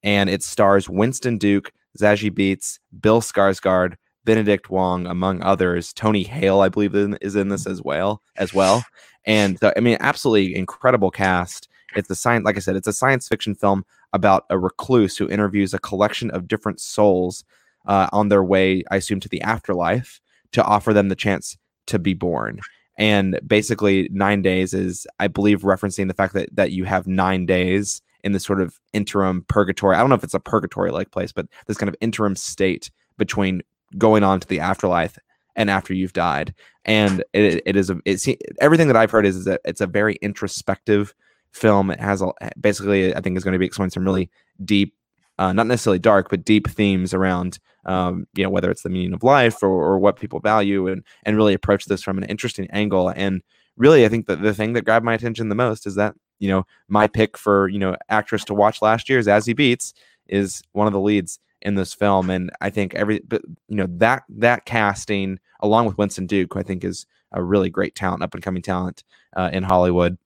[0.04, 5.94] And it stars winston duke zazie beetz bill skarsgård benedict wong among others.
[5.94, 8.84] Tony hale i believe is in this as well as well.
[9.28, 11.68] And so, I mean, absolutely incredible cast.
[11.96, 15.30] It's a science, like I said, it's a science fiction film about a recluse who
[15.30, 17.44] interviews a collection of different souls
[17.88, 20.20] uh, on their way, I assume, to the afterlife
[20.52, 22.60] to offer them the chance to be born.
[22.98, 27.46] And basically, nine days is, I believe, referencing the fact that that you have nine
[27.46, 29.96] days in this sort of interim purgatory.
[29.96, 32.92] I don't know if it's a purgatory like place, but this kind of interim state
[33.18, 33.62] between
[33.98, 35.18] going on to the afterlife
[35.56, 36.54] and after you've died
[36.86, 38.28] and it, it is a it's
[38.62, 41.14] everything that i've heard is, is that it's a very introspective
[41.52, 44.30] film it has a, basically i think is going to be exploring some really
[44.64, 44.94] deep
[45.40, 49.14] uh, not necessarily dark but deep themes around um, you know whether it's the meaning
[49.14, 52.68] of life or, or what people value and and really approach this from an interesting
[52.72, 53.10] angle.
[53.10, 53.42] And
[53.78, 56.50] really i think that the thing that grabbed my attention the most is that you
[56.50, 59.94] know my pick for you know actress to watch last year is Zazie Beetz
[60.28, 62.30] is one of the leads in this film.
[62.30, 66.62] And i think every but you know that that casting along with winston duke i
[66.62, 69.04] think is a really great talent up and coming talent
[69.36, 70.18] uh, in hollywood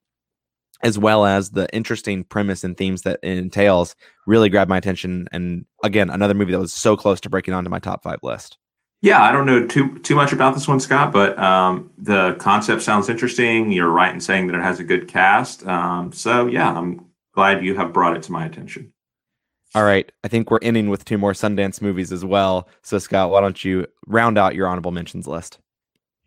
[0.84, 5.28] as well as the interesting premise and themes that it entails really grabbed my attention
[5.32, 8.58] and again another movie that was so close to breaking onto my top five list
[9.02, 12.84] Yeah, I don't know too too much about this one, Scott, but um, the concept
[12.84, 13.72] sounds interesting.
[13.72, 15.66] You're right in saying that it has a good cast.
[15.66, 18.94] Um, so yeah, I'm glad you have brought it to my attention.
[19.74, 23.32] all right i think we're ending with two more sundance movies as well so scott
[23.32, 25.60] why don't you round out your honorable mentions list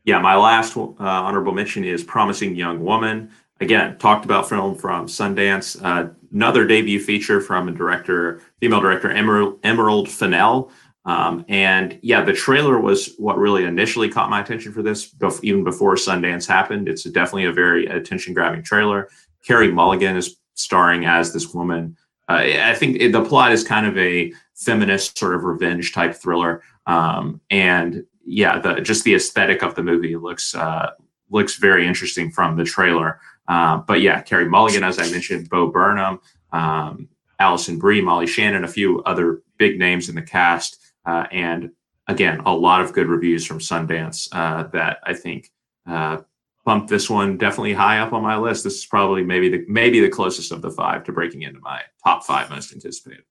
[0.05, 3.31] Yeah, my last uh, honorable mention is Promising Young Woman.
[3.61, 5.81] Again, talked about film from Sundance.
[5.83, 10.71] Uh, another debut feature from a director, female director, Emerald, Emerald Fennell.
[11.07, 15.43] Um, and yeah, the trailer was what really initially caught my attention for this, bef-
[15.45, 16.88] even before Sundance happened.
[16.88, 19.09] It's definitely a very attention grabbing trailer.
[19.45, 21.97] Carey Mulligan is starring as this woman.
[22.29, 26.14] Uh, I think it, the plot is kind of a feminist sort of revenge type
[26.14, 26.62] thriller.
[26.87, 30.93] Um, and yeah, the just the aesthetic of the movie looks uh,
[31.31, 33.21] looks very interesting from the trailer.
[33.48, 36.20] Uh, but yeah, Carey Mulligan, as I mentioned, Bo Burnham,
[36.52, 41.70] um, Alison Brie, Molly Shannon, a few other big names in the cast, uh, and
[42.07, 45.50] again, a lot of good reviews from Sundance uh, that I think
[45.87, 46.18] uh,
[46.64, 48.64] bumped this one definitely high up on my list.
[48.64, 51.83] This is probably maybe the maybe the closest of the five to breaking into my
[52.02, 53.24] top five most anticipated.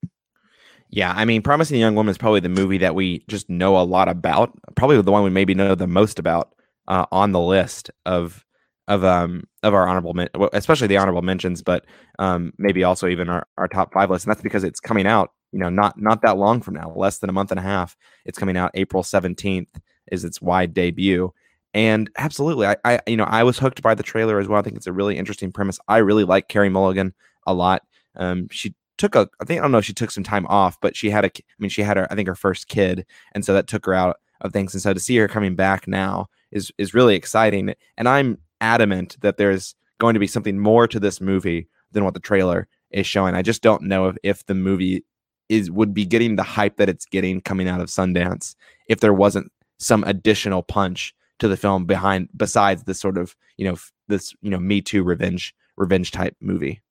[0.90, 3.82] Yeah, I mean, Promising Young Woman is probably the movie that we just know a
[3.82, 4.52] lot about.
[4.76, 6.54] Probably the one we maybe know the most about
[6.88, 8.46] uh, on the list of
[8.88, 11.86] of um of our honorable men- especially the honorable mentions, but
[12.20, 14.26] um maybe also even our, our top five list.
[14.26, 17.20] And that's because it's coming out, you know, not not that long from now, less
[17.20, 17.96] than a month and a half.
[18.26, 19.70] It's coming out April seventeenth
[20.12, 21.34] is its wide debut.
[21.74, 24.60] And absolutely, I, I you know I was hooked by the trailer as well.
[24.60, 25.80] I think it's a really interesting premise.
[25.88, 27.14] I really like Carey Mulligan
[27.48, 27.84] a lot.
[28.16, 30.78] Um, she took a I think I don't know if she took some time off,
[30.82, 33.44] but she had a I mean she had her I think her first kid, and
[33.44, 34.74] so that took her out of things.
[34.74, 37.74] And so to see her coming back now is is really exciting.
[37.98, 42.14] And I'm adamant that there's going to be something more to this movie than what
[42.14, 43.36] the trailer is showing.
[43.36, 45.04] I just don't know if, if the movie
[45.50, 48.56] is would be getting the hype that it's getting coming out of Sundance
[48.88, 53.66] if there wasn't some additional punch to the film behind besides this sort of you
[53.66, 53.76] know
[54.08, 56.82] this you know Me Too revenge revenge type movie.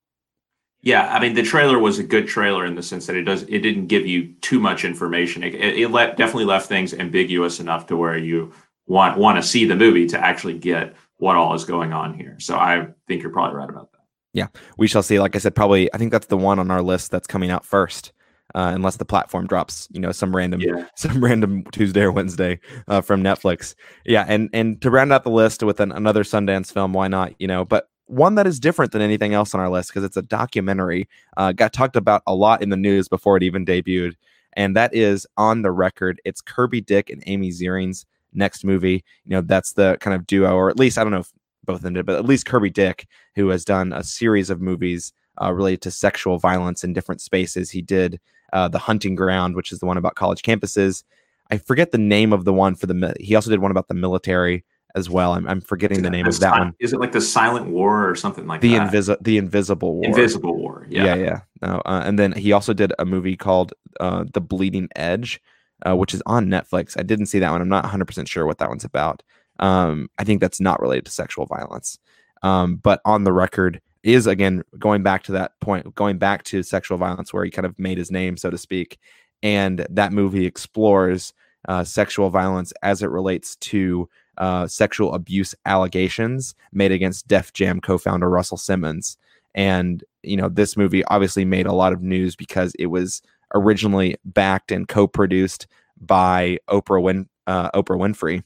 [0.83, 3.45] Yeah, I mean the trailer was a good trailer in the sense that it does
[3.45, 5.43] it didn't give you too much information.
[5.43, 8.53] It, it, it let, definitely left things ambiguous enough to where you
[8.87, 12.37] want want to see the movie to actually get what all is going on here.
[12.41, 14.01] So I think you're probably right about that.
[14.33, 15.21] Yeah, we shall see.
[15.21, 17.65] Like I said, probably I think that's the one on our list that's coming out
[17.65, 18.13] first.
[18.57, 20.87] Uh, unless the platform drops, you know, some random, yeah.
[20.97, 22.59] some random Tuesday or Wednesday
[22.89, 23.77] uh, from Netflix.
[24.05, 27.33] Yeah, and and to round out the list with an, another Sundance film, why not?
[27.39, 30.17] You know, but one that is different than anything else on our list because it's
[30.17, 31.09] a documentary.
[31.37, 34.15] Uh, got talked about a lot in the news before it even debuted,
[34.55, 36.21] and that is on the record.
[36.25, 39.05] It's Kirby Dick and Amy Ziering's next movie.
[39.25, 41.33] You know, that's the kind of duo, or at least I don't know if
[41.65, 44.61] both of them did, but at least Kirby Dick, who has done a series of
[44.61, 47.71] movies uh, related to sexual violence in different spaces.
[47.71, 48.21] He did
[48.53, 51.05] uh, The Hunting Ground, which is the one about college campuses.
[51.51, 53.15] I forget the name of the one for the.
[53.21, 54.65] He also did one about the military
[54.95, 55.33] as well.
[55.33, 56.75] I'm, I'm forgetting the name of that one.
[56.79, 58.93] Is it like the Silent War or something like the that?
[58.93, 60.05] Invisi- the Invisible War.
[60.05, 60.87] Invisible War.
[60.89, 61.41] Yeah, yeah, yeah.
[61.63, 65.41] No, uh, and then he also did a movie called uh, The Bleeding Edge,
[65.87, 66.99] uh, which is on Netflix.
[66.99, 67.61] I didn't see that one.
[67.61, 69.23] I'm not 100 percent sure what that one's about.
[69.59, 71.99] Um, I think that's not related to sexual violence.
[72.43, 76.63] Um, but on the record is again going back to that point, going back to
[76.63, 78.99] sexual violence, where he kind of made his name, so to speak.
[79.43, 81.33] And that movie explores
[81.69, 87.81] uh, sexual violence as it relates to uh, sexual abuse allegations made against Def Jam
[87.81, 89.17] co-founder Russell Simmons.
[89.55, 93.23] And you know, this movie obviously made a lot of news because it was
[93.55, 95.67] originally backed and co-produced
[96.01, 98.43] by Oprah Win uh, Oprah Winfrey,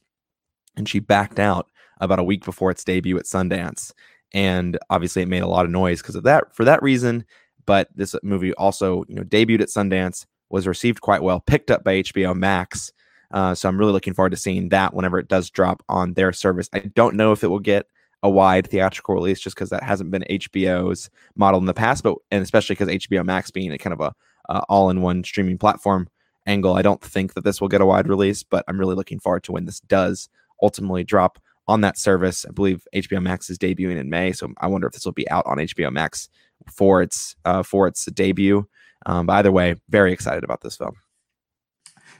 [0.76, 1.68] and she backed out
[2.00, 3.92] about a week before its debut at Sundance.
[4.32, 6.54] And obviously, it made a lot of noise because of that.
[6.54, 7.24] For that reason,
[7.64, 11.84] but this movie also, you know, debuted at Sundance, was received quite well, picked up
[11.84, 12.92] by HBO Max,
[13.30, 16.32] uh, so I'm really looking forward to seeing that whenever it does drop on their
[16.32, 16.68] service.
[16.72, 17.86] I don't know if it will get
[18.22, 22.16] a wide theatrical release just because that hasn't been HBO's model in the past, but
[22.30, 24.14] and especially because HBO Max being a kind of a
[24.48, 26.09] uh, all-in-one streaming platform
[26.46, 28.42] angle, I don't think that this will get a wide release.
[28.42, 30.28] But I'm really looking forward to when this does
[30.62, 32.46] ultimately drop on that service.
[32.48, 35.28] I believe HBO Max is debuting in May, so I wonder if this will be
[35.30, 36.28] out on HBO Max
[36.70, 38.68] for its uh, for its debut.
[39.04, 40.96] Um, but either way, very excited about this film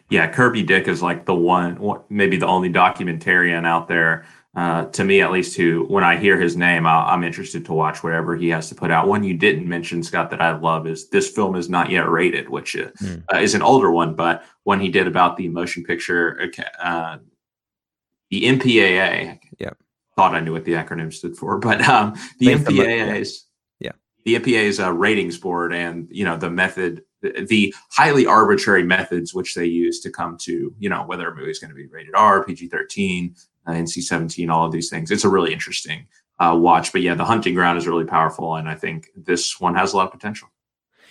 [0.09, 4.25] yeah, Kirby Dick is like the one, maybe the only documentarian out there,
[4.57, 7.75] uh, to me at least, who when I hear his name, i am interested to
[7.75, 9.07] watch whatever he has to put out.
[9.07, 12.49] One you didn't mention, Scott, that I love is this film is not yet rated,
[12.49, 13.23] which mm.
[13.33, 16.51] uh, is an older one, but one he did about the motion picture,
[16.83, 17.19] uh,
[18.31, 19.39] the MPAA.
[19.59, 19.71] Yeah,
[20.17, 23.47] thought I knew what the acronym stood for, but um, the MPAA's.
[23.79, 23.93] Yeah.
[24.25, 29.55] The MPA's uh, ratings board and you know the method the, highly arbitrary methods which
[29.55, 32.15] they use to come to you know whether a movie is going to be rated
[32.15, 33.37] R, PG thirteen,
[33.67, 35.11] uh, NC seventeen, all of these things.
[35.11, 36.07] It's a really interesting
[36.39, 36.93] uh, watch.
[36.93, 39.97] But yeah, the hunting ground is really powerful, and I think this one has a
[39.97, 40.49] lot of potential.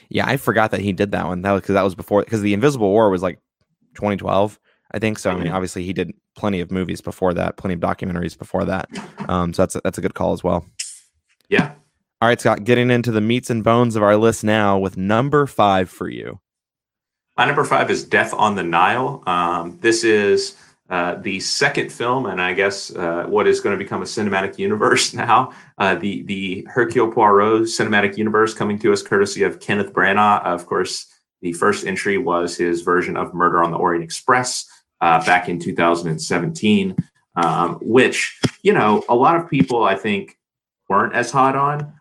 [0.10, 1.42] Yeah, I forgot that he did that one.
[1.42, 3.40] That was because that was before because the Invisible War was like
[3.96, 4.60] 2012,
[4.92, 5.20] I think.
[5.20, 8.66] So I mean, obviously he did plenty of movies before that, plenty of documentaries before
[8.66, 8.90] that.
[9.28, 10.68] Um, so that's a, that's a good call as well.
[11.50, 11.74] Yeah,
[12.22, 15.46] all right, Scott, getting into the meats and bones of our list now with number
[15.46, 16.40] five for you.
[17.38, 19.22] My number five is Death on the Nile.
[19.28, 20.56] Um, this is
[20.90, 24.58] uh, the second film, and I guess uh, what is going to become a cinematic
[24.60, 25.52] universe now.
[25.78, 30.44] Uh, the the Hercule Poirot cinematic universe coming to us courtesy of Kenneth Branagh.
[30.44, 31.08] Of course,
[31.42, 34.68] the first entry was his version of Murder on the Orient Express
[35.02, 36.96] uh, back in 2017,
[37.36, 40.38] um, which you know a lot of people I think
[40.88, 41.94] weren't as hot on.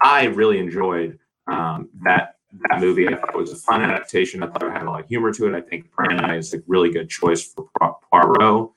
[0.00, 2.35] I really enjoyed um, that
[2.78, 3.08] movie.
[3.08, 4.42] I thought it was a fun adaptation.
[4.42, 5.56] I thought it had a lot of humor to it.
[5.56, 7.68] I think Branagh is a really good choice for
[8.10, 8.70] Poirot.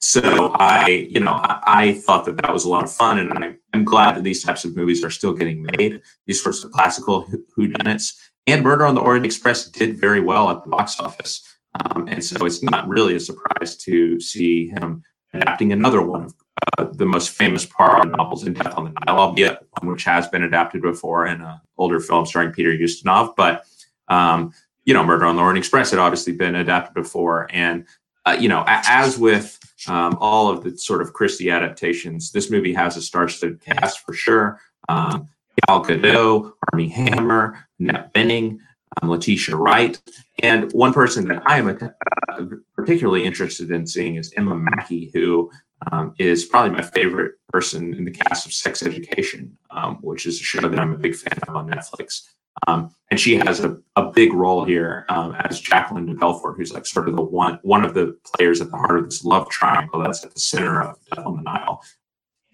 [0.00, 3.32] So I, you know, I, I, thought that that was a lot of fun, and
[3.32, 6.02] I, am glad that these types of movies are still getting made.
[6.26, 8.14] These sorts of classical whodunits
[8.46, 11.42] and Murder on the Orient Express did very well at the box office,
[11.80, 15.02] um, and so it's not really a surprise to see him
[15.34, 16.34] adapting another one of
[16.78, 20.28] uh, the most famous Poirot novels in Death on the Nile, albeit one which has
[20.28, 23.34] been adapted before in an older film starring Peter Ustinov.
[23.36, 23.64] But,
[24.08, 24.52] um,
[24.84, 27.48] you know, Murder on the Orient Express had obviously been adapted before.
[27.50, 27.86] And,
[28.24, 32.72] uh, you know, as with um, all of the sort of Christie adaptations, this movie
[32.74, 34.60] has a star-studded cast for sure.
[34.88, 35.28] Um,
[35.66, 38.58] Gal Gadot, Armie Hammer, Annette Bening,
[39.02, 40.00] um, Letitia Wright,
[40.42, 45.50] and one person that I am uh, particularly interested in seeing is Emma Mackey, who
[45.92, 50.40] um, is probably my favorite person in the cast of Sex Education, um, which is
[50.40, 52.22] a show that I'm a big fan of on Netflix.
[52.66, 56.72] Um, and she has a, a big role here um, as Jacqueline de Bellefort, who's
[56.72, 59.48] like sort of the one one of the players at the heart of this love
[59.50, 61.82] triangle that's at the center of Death on the Nile.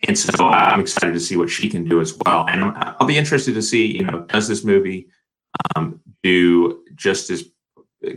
[0.09, 2.46] and so I'm excited to see what she can do as well.
[2.48, 5.09] And I'll be interested to see, you know, does this movie
[5.76, 7.45] um, do just as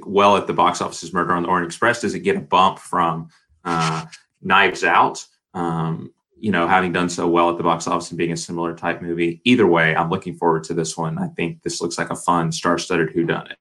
[0.05, 2.01] well at the box office as Murder on the Orient Express?
[2.01, 3.29] Does it get a bump from
[3.63, 4.05] uh,
[4.41, 5.25] Knives Out?
[5.53, 8.75] Um, you know, having done so well at the box office and being a similar
[8.75, 9.41] type movie.
[9.45, 11.17] Either way, I'm looking forward to this one.
[11.17, 13.55] I think this looks like a fun, star-studded whodunit.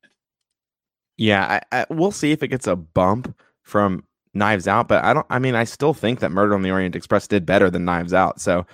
[1.17, 5.15] Yeah, I, I, we'll see if it gets a bump from Knives Out, but I
[5.15, 5.27] don't.
[5.31, 8.15] I mean, I still think that Murder on the Orient Express did better than Knives
[8.15, 8.41] Out.
[8.41, 8.67] So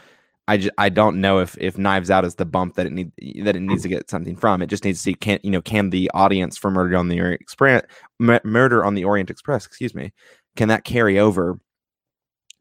[0.48, 3.12] I just, I don't know if if Knives Out is the bump that it need
[3.44, 4.62] that it needs to get something from.
[4.62, 7.20] It just needs to see can you know can the audience for Murder on the
[7.20, 7.82] Orient Express
[8.18, 10.10] Murder on the Orient Express, excuse me,
[10.56, 11.60] can that carry over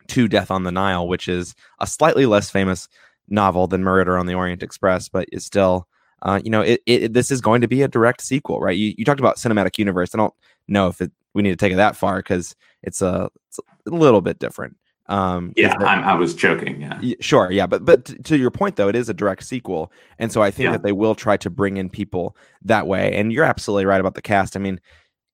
[0.10, 2.90] to Death on the Nile, which is a slightly less famous
[3.30, 5.88] novel than Murder on the Orient Express, but it's still
[6.24, 8.78] uh, you know it, it this is going to be a direct sequel, right?
[8.78, 10.14] You you talked about cinematic universe.
[10.14, 10.34] I don't
[10.68, 13.90] know if it we need to take it that far because it's a it's a
[13.90, 14.76] little bit different.
[15.10, 16.82] Um, yeah, i was joking.
[16.82, 17.50] Yeah, sure.
[17.52, 20.52] Yeah, but but to your point though, it is a direct sequel, and so I
[20.52, 20.72] think yeah.
[20.74, 23.14] that they will try to bring in people that way.
[23.14, 24.58] And you're absolutely right about the cast.
[24.58, 24.82] I mean,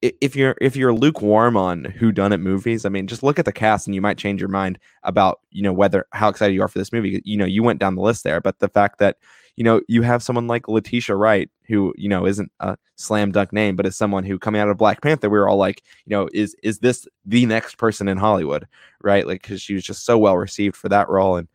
[0.01, 3.45] if you're if you're lukewarm on who done it movies, I mean, just look at
[3.45, 6.61] the cast and you might change your mind about you know whether how excited you
[6.61, 7.21] are for this movie.
[7.23, 9.17] You know, you went down the list there, but the fact that
[9.55, 13.53] you know, you have someone like Letitia Wright, who, you know, isn't a slam dunk
[13.53, 16.15] name, but is someone who coming out of Black Panther, we were all like, you
[16.15, 18.67] know, is is this the next person in Hollywood?
[19.01, 19.27] Right.
[19.27, 21.37] Like, because she was just so well received for that role.
[21.37, 21.47] And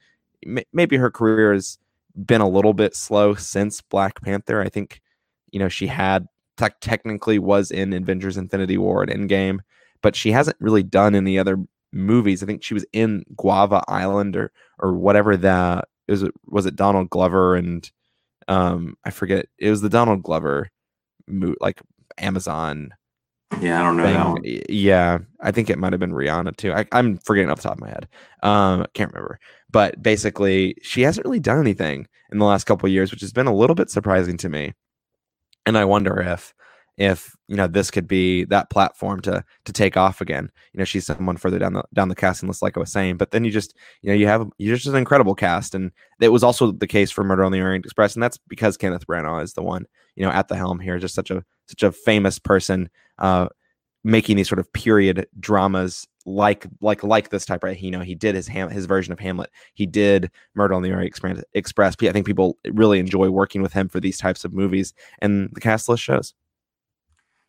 [0.47, 1.79] m- maybe her career has
[2.25, 4.61] been a little bit slow since Black Panther.
[4.61, 5.01] I think,
[5.51, 9.61] you know, she had te- technically was in Avengers Infinity War and Endgame,
[10.03, 11.59] but she hasn't really done any other
[11.93, 12.43] movies.
[12.43, 17.11] I think she was in Guava Island or or whatever the it was it Donald
[17.11, 17.90] Glover and
[18.49, 20.71] um I forget it was the Donald Glover
[21.27, 21.81] mo- like
[22.18, 22.94] Amazon.
[23.61, 24.38] Yeah, I don't know.
[24.68, 26.73] Yeah, I think it might have been Rihanna too.
[26.73, 28.07] I, am forgetting off the top of my head.
[28.42, 29.40] Um, can't remember.
[29.71, 33.47] But basically, she hasn't really done anything in the last couple years, which has been
[33.47, 34.75] a little bit surprising to me.
[35.64, 36.53] And I wonder if
[36.99, 40.51] if you know this could be that platform to to take off again.
[40.73, 43.17] You know, she's someone further down the down the casting list, like I was saying.
[43.17, 46.29] But then you just you know you have you're just an incredible cast, and it
[46.29, 49.43] was also the case for Murder on the Orient Express, and that's because Kenneth Branagh
[49.43, 52.39] is the one you know at the helm here, just such a such a famous
[52.39, 52.91] person.
[53.19, 53.49] Uh,
[54.05, 58.15] making these sort of period dramas like like like this type right you know he
[58.15, 61.13] did his Ham- his version of hamlet he did murder on the orient
[61.55, 65.51] express i think people really enjoy working with him for these types of movies and
[65.53, 66.33] the cast list shows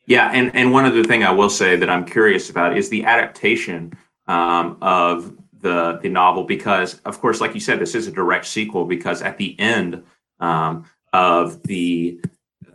[0.10, 3.06] yeah, and and one other thing I will say that I'm curious about is the
[3.06, 3.94] adaptation
[4.28, 8.48] um, of the the novel because, of course, like you said, this is a direct
[8.48, 10.04] sequel because at the end
[10.40, 12.20] um, of the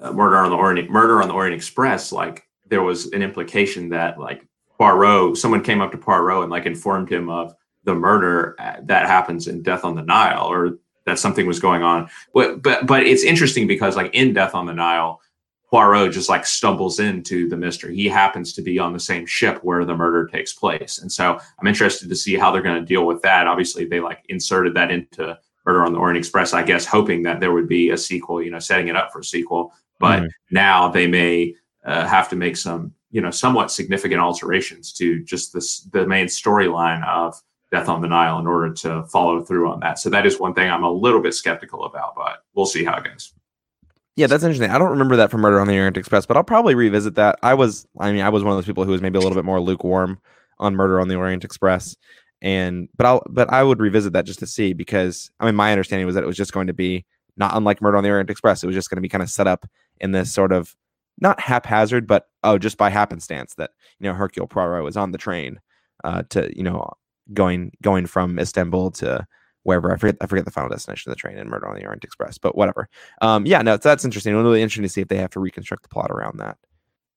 [0.00, 3.88] uh, Murder on the Orient Murder on the Orient Express, like there was an implication
[3.88, 4.46] that like
[4.78, 9.06] Poirot, someone came up to Poirot and like informed him of the murder uh, that
[9.06, 12.08] happens in Death on the Nile, or that something was going on.
[12.32, 15.20] But but but it's interesting because like in Death on the Nile
[15.74, 17.96] Poirot just like stumbles into the mystery.
[17.96, 20.98] He happens to be on the same ship where the murder takes place.
[20.98, 23.48] And so I'm interested to see how they're going to deal with that.
[23.48, 27.40] Obviously, they like inserted that into Murder on the Orient Express, I guess, hoping that
[27.40, 29.72] there would be a sequel, you know, setting it up for a sequel.
[29.98, 30.54] But mm-hmm.
[30.54, 35.52] now they may uh, have to make some, you know, somewhat significant alterations to just
[35.52, 39.80] this, the main storyline of Death on the Nile in order to follow through on
[39.80, 39.98] that.
[39.98, 42.96] So that is one thing I'm a little bit skeptical about, but we'll see how
[42.98, 43.32] it goes.
[44.16, 44.70] Yeah, that's interesting.
[44.70, 47.36] I don't remember that from Murder on the Orient Express, but I'll probably revisit that.
[47.42, 49.34] I was, I mean, I was one of those people who was maybe a little
[49.34, 50.20] bit more lukewarm
[50.60, 51.96] on Murder on the Orient Express,
[52.40, 55.72] and but I'll, but I would revisit that just to see because I mean, my
[55.72, 57.04] understanding was that it was just going to be
[57.36, 58.62] not unlike Murder on the Orient Express.
[58.62, 59.66] It was just going to be kind of set up
[60.00, 60.76] in this sort of
[61.20, 65.18] not haphazard, but oh, just by happenstance that you know Hercule Poirot was on the
[65.18, 65.60] train
[66.04, 66.88] uh, to you know
[67.32, 69.26] going going from Istanbul to
[69.64, 71.84] wherever I forget I forget the final destination of the train in Murder on the
[71.84, 72.88] Orient Express, but whatever.
[73.20, 74.32] Um, yeah, no, that's interesting.
[74.32, 76.56] It'll be really interesting to see if they have to reconstruct the plot around that.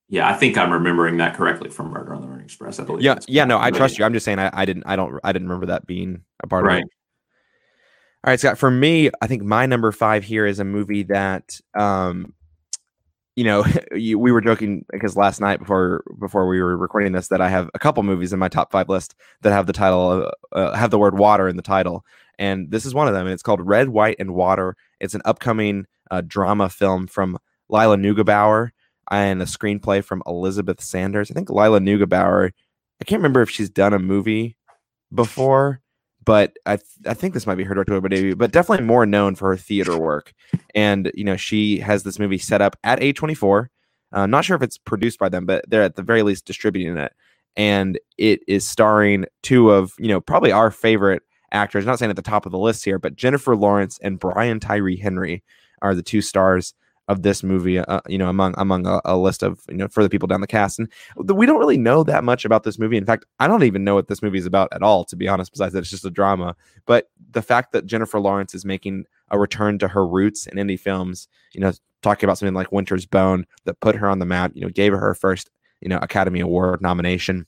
[0.09, 2.79] Yeah, I think I'm remembering that correctly from Murder on the Orient Express.
[2.79, 3.03] I believe.
[3.03, 4.05] Yeah, yeah, no, I trust you.
[4.05, 6.65] I'm just saying I, I didn't I don't I didn't remember that being a part
[6.65, 6.77] right.
[6.77, 6.91] of it.
[8.23, 8.57] All right, Scott.
[8.57, 12.33] For me, I think my number five here is a movie that um,
[13.37, 13.63] you know,
[13.95, 17.47] you, we were joking because last night before before we were recording this that I
[17.47, 20.91] have a couple movies in my top five list that have the title uh, have
[20.91, 22.03] the word water in the title,
[22.39, 23.25] and this is one of them.
[23.25, 24.75] And it's called Red, White, and Water.
[24.99, 27.37] It's an upcoming uh, drama film from
[27.69, 28.71] Lila Neugebauer
[29.11, 31.31] and a screenplay from Elizabeth Sanders.
[31.31, 32.51] I think Lila Neugebauer.
[32.99, 34.57] I can't remember if she's done a movie
[35.13, 35.81] before,
[36.25, 39.35] but I th- I think this might be her directorial debut, but definitely more known
[39.35, 40.33] for her theater work.
[40.73, 43.67] And you know, she has this movie set up at A24.
[44.13, 46.45] I'm uh, not sure if it's produced by them, but they're at the very least
[46.45, 47.13] distributing it.
[47.55, 51.85] And it is starring two of you know probably our favorite actors.
[51.85, 54.97] Not saying at the top of the list here, but Jennifer Lawrence and Brian Tyree
[54.97, 55.43] Henry
[55.81, 56.73] are the two stars
[57.07, 57.79] of this movie.
[57.79, 60.47] Uh, you know, among among a, a, list of you know further people down the
[60.47, 62.97] cast, and we don't really know that much about this movie.
[62.97, 65.27] In fact, I don't even know what this movie is about at all, to be
[65.27, 65.51] honest.
[65.51, 66.55] Besides that, it's just a drama.
[66.85, 70.79] But the fact that Jennifer Lawrence is making a return to her roots in indie
[70.79, 71.71] films, you know,
[72.01, 74.91] talking about something like Winter's Bone that put her on the map, you know, gave
[74.91, 75.49] her her first
[75.81, 77.45] you know Academy Award nomination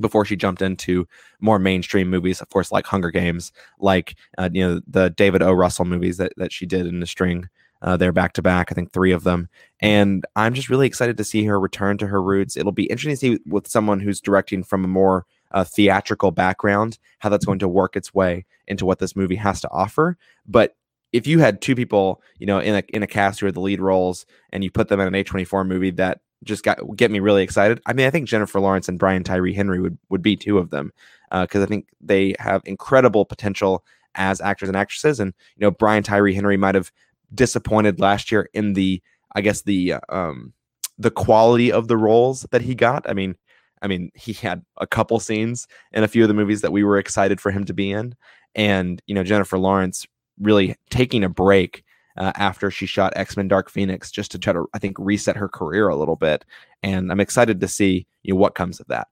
[0.00, 1.06] before she jumped into
[1.40, 5.52] more mainstream movies, of course, like Hunger Games, like uh, you know the David O.
[5.52, 7.48] Russell movies that that she did in the string.
[7.82, 9.48] Uh, they're back to back, I think three of them,
[9.80, 12.56] and I'm just really excited to see her return to her roots.
[12.56, 16.98] It'll be interesting to see with someone who's directing from a more uh, theatrical background
[17.18, 20.16] how that's going to work its way into what this movie has to offer.
[20.46, 20.76] But
[21.12, 23.60] if you had two people, you know, in a in a cast who are the
[23.60, 27.20] lead roles, and you put them in an A24 movie that just got get me
[27.20, 27.80] really excited.
[27.86, 30.70] I mean, I think Jennifer Lawrence and Brian Tyree Henry would would be two of
[30.70, 30.92] them
[31.30, 33.84] because uh, I think they have incredible potential
[34.14, 35.20] as actors and actresses.
[35.20, 36.92] And you know, Brian Tyree Henry might have
[37.34, 39.02] disappointed last year in the,
[39.34, 40.52] I guess the um
[40.98, 43.08] the quality of the roles that he got.
[43.08, 43.36] I mean,
[43.80, 46.84] I mean, he had a couple scenes in a few of the movies that we
[46.84, 48.14] were excited for him to be in,
[48.54, 50.06] and you know, Jennifer Lawrence
[50.40, 51.84] really taking a break
[52.16, 55.36] uh, after she shot X Men Dark Phoenix just to try to, I think, reset
[55.36, 56.44] her career a little bit.
[56.82, 59.08] And I'm excited to see you know, what comes of that.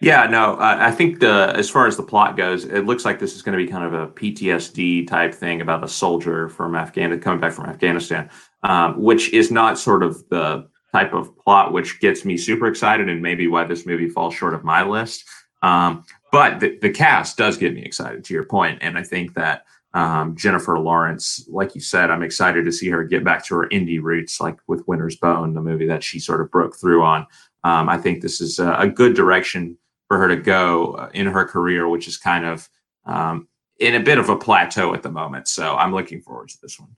[0.00, 3.18] Yeah, no, uh, I think the as far as the plot goes, it looks like
[3.18, 6.74] this is going to be kind of a PTSD type thing about a soldier from
[6.74, 8.28] Afghanistan coming back from Afghanistan,
[8.64, 13.08] um, which is not sort of the type of plot which gets me super excited
[13.08, 15.24] and maybe why this movie falls short of my list.
[15.62, 19.34] Um, but the, the cast does get me excited to your point, and I think
[19.34, 19.64] that
[19.94, 23.68] um, Jennifer Lawrence, like you said, I'm excited to see her get back to her
[23.68, 27.26] indie roots, like with Winter's Bone, the movie that she sort of broke through on.
[27.62, 29.78] Um, I think this is a, a, good direction
[30.08, 32.68] for her to go uh, in her career, which is kind of
[33.06, 35.48] um, in a bit of a plateau at the moment.
[35.48, 36.96] So I'm looking forward to this one.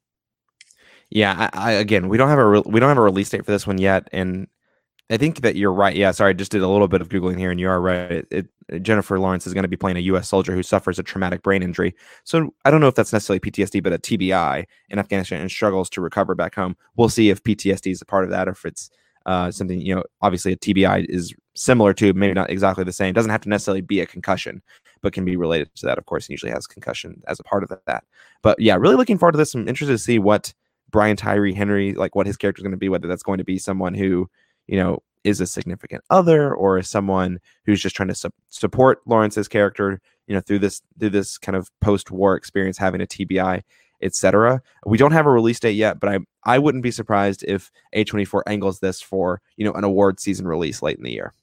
[1.11, 3.45] Yeah, I, I, again, we don't have a re- we don't have a release date
[3.45, 4.49] for this one yet, and
[5.11, 5.95] I think that you're right.
[5.95, 8.11] Yeah, sorry, I just did a little bit of googling here, and you are right.
[8.11, 8.47] It, it,
[8.83, 10.29] Jennifer Lawrence is going to be playing a U.S.
[10.29, 11.95] soldier who suffers a traumatic brain injury.
[12.25, 15.89] So I don't know if that's necessarily PTSD, but a TBI in Afghanistan and struggles
[15.91, 16.77] to recover back home.
[16.97, 18.91] We'll see if PTSD is a part of that, or if it's
[19.27, 20.05] uh, something you know.
[20.21, 23.11] Obviously, a TBI is similar to, maybe not exactly the same.
[23.11, 24.63] It doesn't have to necessarily be a concussion,
[25.01, 25.99] but can be related to that.
[25.99, 28.05] Of course, and usually has concussion as a part of that.
[28.43, 29.55] But yeah, really looking forward to this.
[29.55, 30.53] I'm interested to see what
[30.91, 32.89] Brian Tyree Henry, like what his character is going to be.
[32.89, 34.29] Whether that's going to be someone who
[34.67, 39.01] you know is a significant other or is someone who's just trying to su- support
[39.07, 43.63] Lawrence's character, you know, through this through this kind of post-war experience, having a TBI,
[44.01, 44.63] etc.
[44.87, 48.43] We don't have a release date yet, but I I wouldn't be surprised if A24
[48.47, 51.35] angles this for you know an award season release late in the year.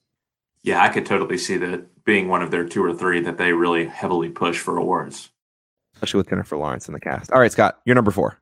[0.62, 3.52] Yeah, I could totally see that being one of their two or three that they
[3.52, 5.28] really heavily push for awards,
[5.94, 7.30] especially with Jennifer Lawrence in the cast.
[7.32, 8.38] All right, Scott, you're number four.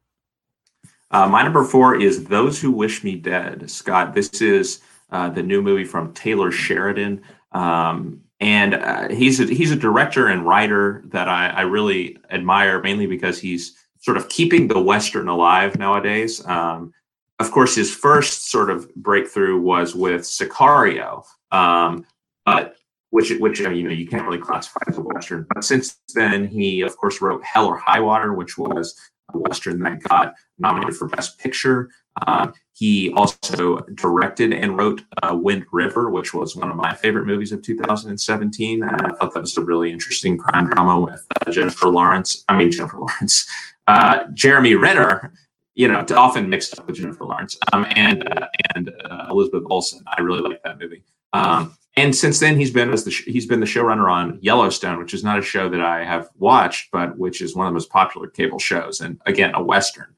[1.11, 3.71] Uh, my number four is Those Who Wish Me Dead.
[3.71, 4.81] Scott, this is
[5.13, 7.23] uh, the new movie from Taylor Sheridan.
[7.53, 12.83] Um, and uh, he's a, he's a director and writer that I, I, really admire,
[12.83, 16.45] mainly because he's sort of keeping the western alive nowadays.
[16.47, 16.93] Um,
[17.39, 22.07] of course, his first sort of breakthrough was with Sicario, um,
[22.45, 22.77] but
[23.11, 25.47] which which you know you can't really classify as a western.
[25.55, 28.99] But since then, he of course wrote Hell or High Water, which was
[29.39, 31.91] western that got nominated for Best Picture.
[32.27, 37.27] Um, he also directed and wrote uh, Wind River, which was one of my favorite
[37.27, 38.83] movies of 2017.
[38.83, 42.45] And I thought that was a really interesting crime drama with uh, Jennifer Lawrence.
[42.49, 43.47] I mean, Jennifer Lawrence,
[43.87, 45.33] uh, Jeremy Renner.
[45.75, 50.05] You know, often mixed up with Jennifer Lawrence um, and uh, and uh, Elizabeth Olsen.
[50.07, 51.03] I really like that movie.
[51.33, 55.13] Um, and since then, he's been as the he's been the showrunner on Yellowstone, which
[55.13, 57.91] is not a show that I have watched, but which is one of the most
[57.91, 60.15] popular cable shows, and again, a western.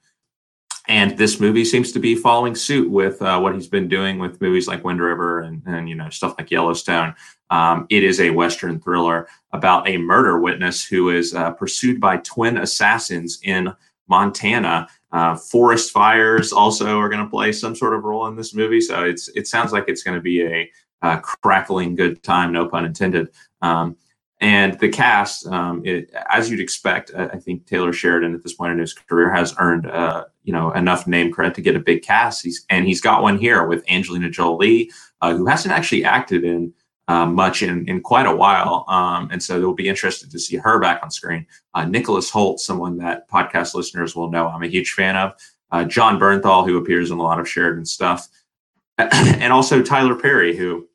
[0.87, 4.41] And this movie seems to be following suit with uh, what he's been doing with
[4.41, 7.15] movies like Wind River and, and you know stuff like Yellowstone.
[7.51, 12.19] Um, it is a Western thriller about a murder witness who is uh, pursued by
[12.19, 13.75] twin assassins in
[14.09, 14.87] Montana.
[15.11, 18.81] Uh, forest fires also are going to play some sort of role in this movie,
[18.81, 20.71] so it's it sounds like it's going to be a,
[21.05, 23.31] a, crackling good time, no pun intended.
[23.63, 23.97] Um,
[24.41, 28.73] and the cast, um, it, as you'd expect, I think Taylor Sheridan at this point
[28.73, 32.03] in his career has earned, uh, you know, enough name credit to get a big
[32.03, 32.45] cast.
[32.45, 34.91] He's, and he's got one here with Angelina Jolie,
[35.21, 36.75] uh, who hasn't actually acted in
[37.07, 38.85] uh, much in, in quite a while.
[38.89, 41.47] Um, and so they'll be interested to see her back on screen.
[41.75, 45.33] Uh, Nicholas Hoult, someone that podcast listeners will know I'm a huge fan of.
[45.71, 48.29] Uh, Jon Bernthal, who appears in a lot of Sheridan stuff.
[48.99, 50.89] and also Tyler Perry, who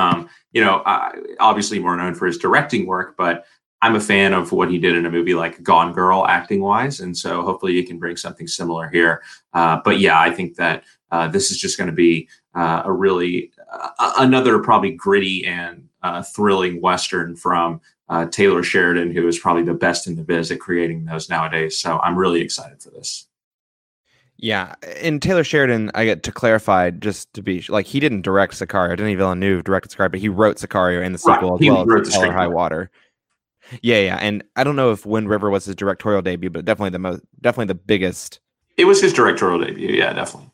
[0.00, 0.82] um, you know,
[1.38, 3.44] obviously more known for his directing work, but
[3.82, 7.00] I'm a fan of what he did in a movie like Gone Girl, acting wise,
[7.00, 9.22] and so hopefully he can bring something similar here.
[9.54, 12.92] Uh, but yeah, I think that uh, this is just going to be uh, a
[12.92, 17.80] really uh, another probably gritty and uh, thrilling western from
[18.30, 21.78] Taylor Sheridan, who is probably the best in the biz at creating those nowadays.
[21.78, 23.28] So I'm really excited for this.
[24.42, 28.54] Yeah, and Taylor Sheridan, I get to clarify just to be like he didn't direct
[28.54, 28.96] Sicario.
[28.96, 31.62] Denis Villeneuve directed Sicario, but he wrote Sicario and the sequel right.
[31.62, 32.90] as well as Hell High Water.
[33.82, 36.90] Yeah, yeah, and I don't know if Wind River was his directorial debut, but definitely
[36.90, 38.40] the most, definitely the biggest.
[38.78, 39.90] It was his directorial debut.
[39.90, 40.50] Yeah, definitely.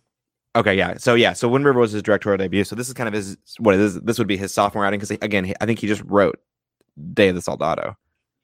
[0.57, 0.97] Okay, yeah.
[0.97, 2.65] So yeah, so Wind River was his directorial debut.
[2.65, 4.01] So this is kind of his what it is.
[4.01, 6.41] This would be his sophomore outing because again, I think he just wrote
[7.13, 7.97] Day of the Soldado.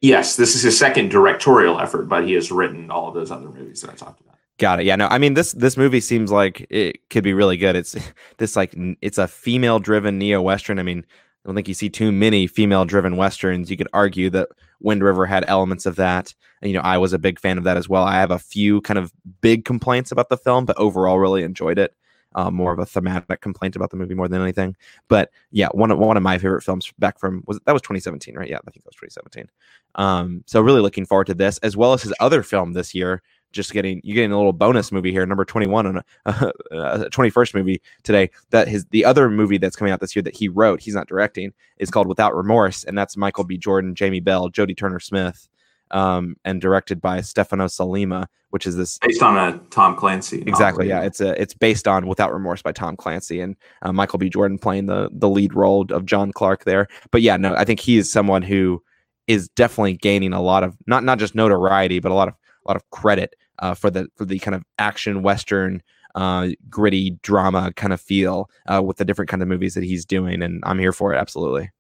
[0.02, 3.48] Yes, this is his second directorial effort, but he has written all of those other
[3.48, 4.36] movies that I talked about.
[4.62, 4.86] Got it.
[4.86, 4.94] Yeah.
[4.94, 7.74] No, I mean this this movie seems like it could be really good.
[7.74, 7.96] It's
[8.38, 10.78] this like it's a female driven neo western.
[10.78, 13.72] I mean, I don't think you see too many female driven westerns.
[13.72, 14.50] You could argue that
[14.80, 16.32] Wind River had elements of that.
[16.60, 18.04] And, you know, I was a big fan of that as well.
[18.04, 21.80] I have a few kind of big complaints about the film, but overall really enjoyed
[21.80, 21.96] it.
[22.36, 24.76] Uh, more of a thematic complaint about the movie more than anything.
[25.08, 28.36] But yeah, one of one of my favorite films back from was that was 2017,
[28.36, 28.48] right?
[28.48, 29.50] Yeah, I think that was 2017.
[29.96, 33.22] Um, so really looking forward to this, as well as his other film this year,
[33.52, 37.30] just getting you getting a little bonus movie here, number twenty one and a twenty
[37.30, 38.30] first movie today.
[38.50, 41.08] That his the other movie that's coming out this year that he wrote, he's not
[41.08, 43.56] directing, is called Without Remorse, and that's Michael B.
[43.56, 45.48] Jordan, Jamie Bell, Jodie Turner Smith,
[45.92, 50.42] um, and directed by Stefano Sollima, which is this based on a Tom Clancy.
[50.46, 51.02] Exactly, yeah.
[51.02, 54.28] It's a it's based on Without Remorse by Tom Clancy, and uh, Michael B.
[54.28, 56.88] Jordan playing the the lead role of John Clark there.
[57.10, 58.82] But yeah, no, I think he is someone who
[59.26, 62.68] is definitely gaining a lot of not not just notoriety, but a lot of a
[62.68, 65.82] lot of credit uh, for the for the kind of action western
[66.14, 70.04] uh, gritty drama kind of feel uh, with the different kind of movies that he's
[70.04, 71.70] doing, and I'm here for it absolutely.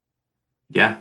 [0.70, 0.96] Yeah.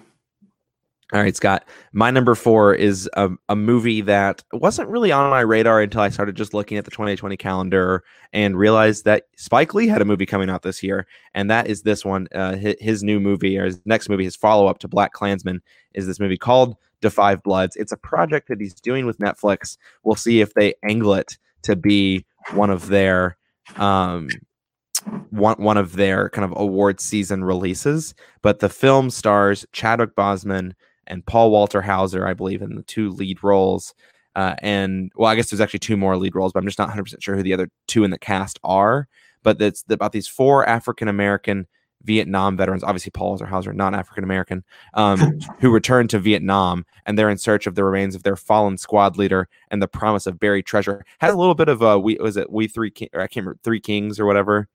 [1.14, 1.68] All right, Scott.
[1.92, 6.10] My number four is a, a movie that wasn't really on my radar until I
[6.10, 10.26] started just looking at the 2020 calendar and realized that Spike Lee had a movie
[10.26, 12.30] coming out this year, and that is this one.
[12.34, 15.62] Uh, his, his new movie or his next movie, his follow up to Black Klansman,
[15.94, 17.76] is this movie called Da 5 Bloods.
[17.76, 19.78] It's a project that he's doing with Netflix.
[20.04, 23.38] We'll see if they angle it to be one of their
[23.78, 24.30] um,
[25.30, 28.14] one one of their kind of award season releases.
[28.42, 30.74] But the film stars Chadwick Boseman
[31.08, 33.94] and Paul Walter Hauser, I believe, in the two lead roles.
[34.36, 36.88] Uh, and well, I guess there's actually two more lead roles, but I'm just not
[36.88, 39.08] 100 percent sure who the other two in the cast are.
[39.44, 41.68] But it's about these four African American
[42.04, 47.30] Vietnam veterans, obviously Paul Hauser, not African American, um, who returned to Vietnam and they're
[47.30, 50.66] in search of the remains of their fallen squad leader and the promise of buried
[50.66, 51.06] treasure.
[51.20, 53.46] Has a little bit of a we was it we three King, or I can't
[53.46, 54.68] remember three kings or whatever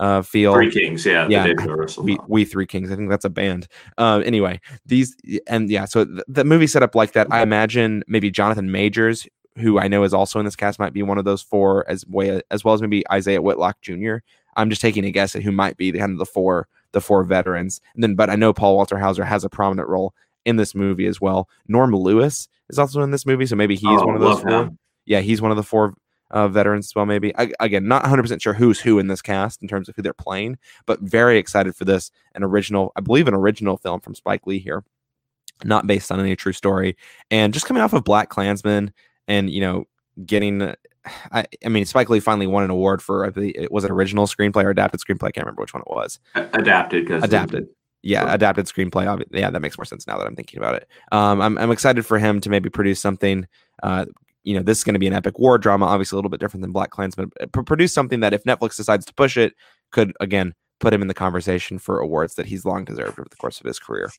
[0.00, 0.54] uh feel?
[0.54, 1.52] Three kings yeah yeah.
[2.02, 3.68] we, we three kings i think that's a band.
[3.96, 5.16] Uh, anyway these
[5.46, 9.28] and yeah so th- the movie set up like that i imagine maybe jonathan majors
[9.58, 12.04] who i know is also in this cast might be one of those four as
[12.06, 14.16] way as well as maybe isaiah whitlock jr
[14.56, 17.00] I'm just taking a guess at who might be the kind of the four the
[17.00, 17.80] four veterans.
[17.94, 21.06] And then, but I know Paul Walter Hauser has a prominent role in this movie
[21.06, 21.48] as well.
[21.68, 24.50] Norm Lewis is also in this movie, so maybe he's oh, one of those four.
[24.50, 24.78] Him.
[25.04, 25.94] Yeah, he's one of the four
[26.30, 27.06] uh, veterans as well.
[27.06, 29.96] Maybe I, again, not 100 percent sure who's who in this cast in terms of
[29.96, 32.10] who they're playing, but very excited for this.
[32.34, 34.84] An original, I believe, an original film from Spike Lee here,
[35.64, 36.96] not based on any true story,
[37.30, 38.92] and just coming off of Black Klansman,
[39.28, 39.84] and you know,
[40.24, 40.74] getting
[41.32, 44.64] I, I mean, Spike Lee finally won an award for it was an original screenplay
[44.64, 45.28] or adapted screenplay?
[45.28, 46.18] I can't remember which one it was.
[46.34, 47.68] Adapted, because adapted.
[48.02, 49.24] Yeah, adapted screenplay.
[49.30, 50.88] Yeah, that makes more sense now that I'm thinking about it.
[51.12, 53.46] Um, I'm I'm excited for him to maybe produce something.
[53.82, 54.06] Uh,
[54.42, 56.40] you know, this is going to be an epic war drama, obviously a little bit
[56.40, 57.30] different than Black Klansman.
[57.50, 59.54] But produce something that, if Netflix decides to push it,
[59.90, 63.36] could again put him in the conversation for awards that he's long deserved over the
[63.36, 64.10] course of his career.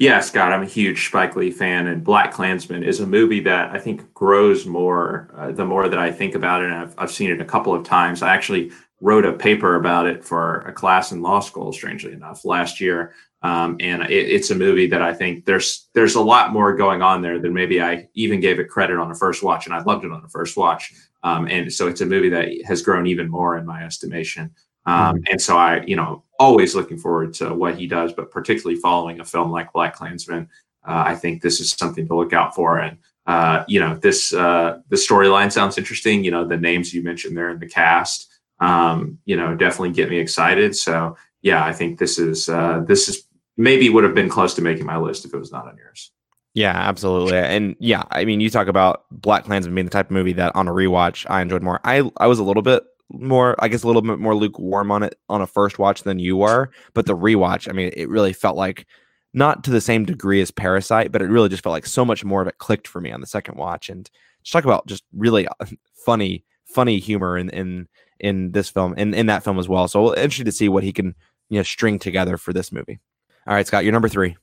[0.00, 3.74] Yeah, Scott, I'm a huge Spike Lee fan, and Black Klansman is a movie that
[3.74, 6.66] I think grows more uh, the more that I think about it.
[6.66, 8.22] And I've, I've seen it a couple of times.
[8.22, 8.70] I actually
[9.00, 13.12] wrote a paper about it for a class in law school, strangely enough, last year.
[13.42, 17.02] Um, and it, it's a movie that I think there's there's a lot more going
[17.02, 19.82] on there than maybe I even gave it credit on the first watch, and I
[19.82, 20.94] loved it on the first watch.
[21.24, 24.54] Um, and so it's a movie that has grown even more in my estimation.
[24.86, 25.24] Um, mm-hmm.
[25.32, 29.20] and so I, you know, always looking forward to what he does, but particularly following
[29.20, 30.48] a film like Black Klansman,
[30.86, 32.78] uh, I think this is something to look out for.
[32.78, 36.24] And uh, you know, this uh, the storyline sounds interesting.
[36.24, 38.28] You know, the names you mentioned there in the cast,
[38.60, 40.74] um, you know, definitely get me excited.
[40.74, 43.24] So yeah, I think this is uh, this is
[43.56, 46.10] maybe would have been close to making my list if it was not on yours.
[46.54, 47.36] Yeah, absolutely.
[47.36, 50.56] And yeah, I mean, you talk about Black Klansman being the type of movie that
[50.56, 51.80] on a rewatch I enjoyed more.
[51.84, 55.02] I I was a little bit more, I guess, a little bit more lukewarm on
[55.02, 56.70] it on a first watch than you are.
[56.94, 58.86] But the rewatch, I mean, it really felt like
[59.34, 62.24] not to the same degree as Parasite, but it really just felt like so much
[62.24, 63.88] more of it clicked for me on the second watch.
[63.88, 64.08] And
[64.42, 65.66] just talk about just really uh,
[66.04, 67.88] funny, funny humor in in
[68.20, 69.88] in this film and in, in that film as well.
[69.88, 71.14] So interested to see what he can
[71.48, 72.98] you know string together for this movie.
[73.46, 74.36] All right, Scott, your number three.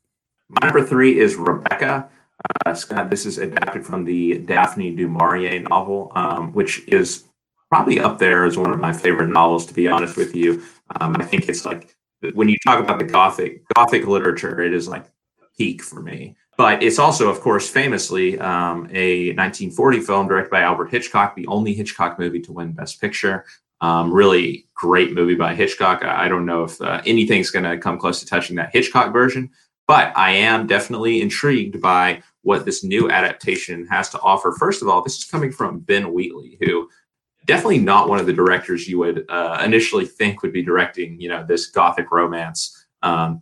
[0.49, 2.09] My number three is Rebecca.
[2.65, 7.23] Uh, Scott, this is adapted from the Daphne du Maurier novel, um, which is
[7.69, 9.65] probably up there as one of my favorite novels.
[9.67, 10.63] To be honest with you,
[10.99, 11.95] um, I think it's like
[12.33, 15.05] when you talk about the Gothic Gothic literature, it is like
[15.57, 16.35] peak for me.
[16.57, 21.47] But it's also, of course, famously um, a 1940 film directed by Albert Hitchcock, the
[21.47, 23.45] only Hitchcock movie to win Best Picture.
[23.81, 26.03] Um, really great movie by Hitchcock.
[26.03, 29.11] I, I don't know if uh, anything's going to come close to touching that Hitchcock
[29.11, 29.49] version,
[29.85, 34.53] but I am definitely intrigued by what this new adaptation has to offer.
[34.53, 36.89] First of all, this is coming from Ben Wheatley, who
[37.45, 41.29] definitely not one of the directors you would uh, initially think would be directing, you
[41.29, 42.85] know, this gothic romance.
[43.01, 43.41] Um,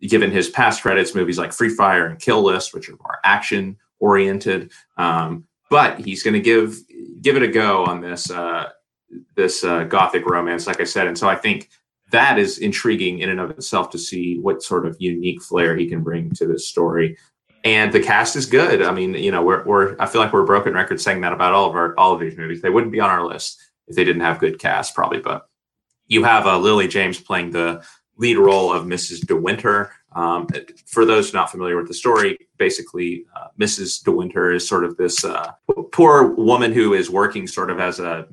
[0.00, 3.76] given his past credits, movies like Free Fire and Kill List, which are more action
[4.00, 4.72] oriented.
[4.96, 6.76] Um, but he's going to give
[7.20, 8.70] give it a go on this uh,
[9.36, 11.06] this uh, gothic romance, like I said.
[11.06, 11.70] And so I think
[12.10, 15.88] that is intriguing in and of itself to see what sort of unique flair he
[15.88, 17.16] can bring to this story.
[17.64, 18.82] And the cast is good.
[18.82, 21.32] I mean, you know, we're, we're I feel like we're a broken record saying that
[21.32, 22.60] about all of our all of these movies.
[22.60, 25.20] They wouldn't be on our list if they didn't have good cast, probably.
[25.20, 25.48] But
[26.06, 27.84] you have uh, Lily James playing the
[28.16, 29.26] lead role of Mrs.
[29.26, 29.92] De Winter.
[30.14, 30.46] Um,
[30.86, 34.02] for those not familiar with the story, basically, uh, Mrs.
[34.04, 35.52] De Winter is sort of this uh,
[35.92, 38.28] poor woman who is working sort of as a,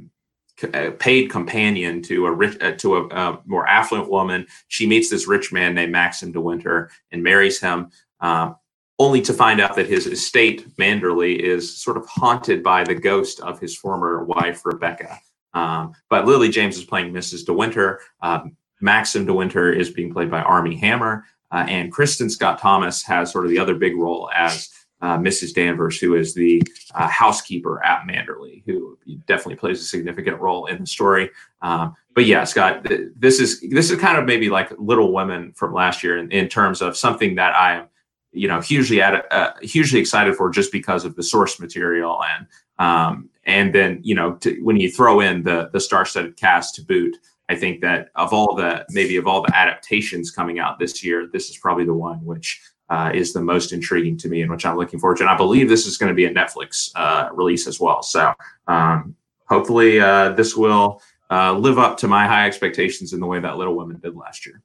[0.73, 4.45] a paid companion to a rich uh, to a, a, more affluent woman.
[4.67, 7.91] She meets this rich man named Maxim De Winter and marries him.
[8.19, 8.57] Um,
[8.99, 13.39] only to find out that his estate, Manderley, is sort of haunted by the ghost
[13.39, 15.19] of his former wife, Rebecca.
[15.53, 17.45] Um, but Lily James is playing Mrs.
[17.45, 18.01] De Winter.
[18.21, 21.25] Um, Maxim De Winter is being played by Armie Hammer.
[21.51, 24.69] Uh, and Kristin Scott Thomas has sort of the other big role as
[25.01, 25.53] uh, Mrs.
[25.53, 26.61] Danvers, who is the
[26.93, 28.97] uh, housekeeper at Manderley, who
[29.27, 31.29] definitely plays a significant role in the story.
[31.61, 35.53] Um, but yeah, Scott, th- this is this is kind of maybe like Little Women
[35.53, 37.87] from last year in, in terms of something that I am,
[38.32, 42.47] you know, hugely at, uh, hugely excited for just because of the source material and
[42.77, 46.82] um, and then you know to, when you throw in the the star-studded cast to
[46.84, 47.17] boot.
[47.51, 51.27] I think that of all the maybe of all the adaptations coming out this year,
[51.34, 54.65] this is probably the one which uh, is the most intriguing to me and which
[54.65, 55.23] I'm looking forward to.
[55.23, 58.03] And I believe this is going to be a Netflix uh, release as well.
[58.03, 58.34] So
[58.67, 59.15] um,
[59.47, 61.01] hopefully uh, this will
[61.32, 64.45] uh, live up to my high expectations in the way that Little Women did last
[64.45, 64.61] year.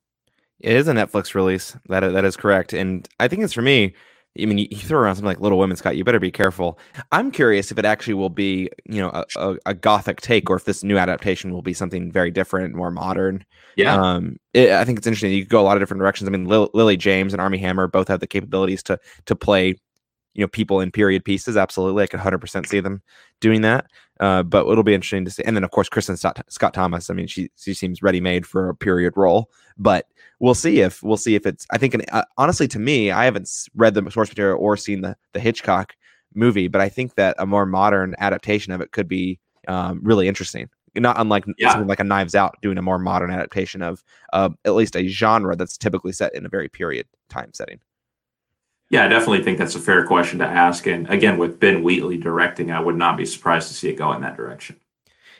[0.61, 1.77] It is a Netflix release.
[1.89, 3.95] That that is correct, and I think it's for me
[4.41, 5.97] I mean, you, you, throw around something like Little Women, Scott.
[5.97, 6.79] You better be careful.
[7.13, 10.57] I'm curious if it actually will be, you know, a, a, a gothic take, or
[10.57, 13.45] if this new adaptation will be something very different, more modern.
[13.77, 13.95] Yeah.
[13.95, 15.31] Um, it, I think it's interesting.
[15.31, 16.29] You could go a lot of different directions.
[16.29, 19.77] I mean, Lil, Lily James and Armie Hammer both have the capabilities to to play,
[20.35, 21.57] you know, people in period pieces.
[21.57, 23.03] Absolutely, I could 100 percent see them
[23.41, 23.87] doing that.
[24.21, 25.43] Uh, but it'll be interesting to see.
[25.45, 27.11] And then, of course, Kristin Scott, Scott Thomas.
[27.11, 30.07] I mean, she she seems ready made for a period role, but
[30.39, 31.67] we'll see if we'll see if it's.
[31.73, 35.01] I think, an, uh, honestly, to me, I haven't read the source material or seen
[35.01, 35.95] the the Hitchcock
[36.35, 40.29] movie, but I think that a more modern adaptation of it could be um, really
[40.29, 40.69] interesting.
[40.97, 41.73] Not unlike yeah.
[41.73, 45.09] something like a Knives Out doing a more modern adaptation of uh, at least a
[45.09, 47.81] genre that's typically set in a very period time setting.
[48.91, 50.87] Yeah, I definitely think that's a fair question to ask.
[50.87, 54.13] And again, with Ben Wheatley directing, I would not be surprised to see it go
[54.13, 54.77] in that direction.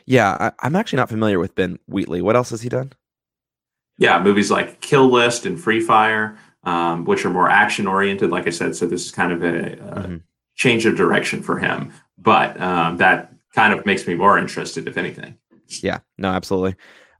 [0.05, 2.21] Yeah, I, am actually not familiar with Ben Wheatley.
[2.21, 2.93] What else has he done?
[3.97, 8.47] yeah, movies like Kill List and Free Fire, um, which are more action oriented, like
[8.47, 8.75] I said.
[8.75, 10.17] So this is kind of a, a mm-hmm.
[10.55, 14.97] change of direction for him, but um, that kind of makes me more interested, if
[14.97, 15.37] anything.
[15.81, 16.75] Yeah, no, absolutely.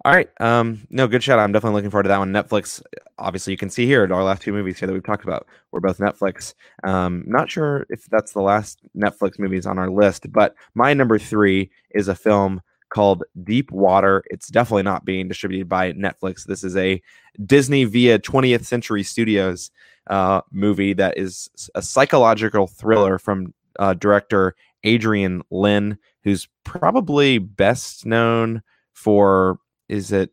[0.06, 0.30] All right.
[0.40, 1.40] Um, no, good shot.
[1.40, 2.32] I'm definitely looking forward to that one.
[2.32, 2.80] Netflix,
[3.18, 5.82] obviously, you can see here our last two movies here that we've talked about were
[5.82, 6.54] both Netflix.
[6.84, 11.18] Um, not sure if that's the last Netflix movies on our list, but my number
[11.18, 14.24] three is a film called Deep Water.
[14.28, 16.46] It's definitely not being distributed by Netflix.
[16.46, 17.02] This is a
[17.44, 19.72] Disney via 20th Century Studios
[20.06, 28.06] uh, movie that is a psychological thriller from uh, director Adrian Lyne, who's probably best
[28.06, 28.62] known
[28.94, 29.58] for
[29.90, 30.32] is it?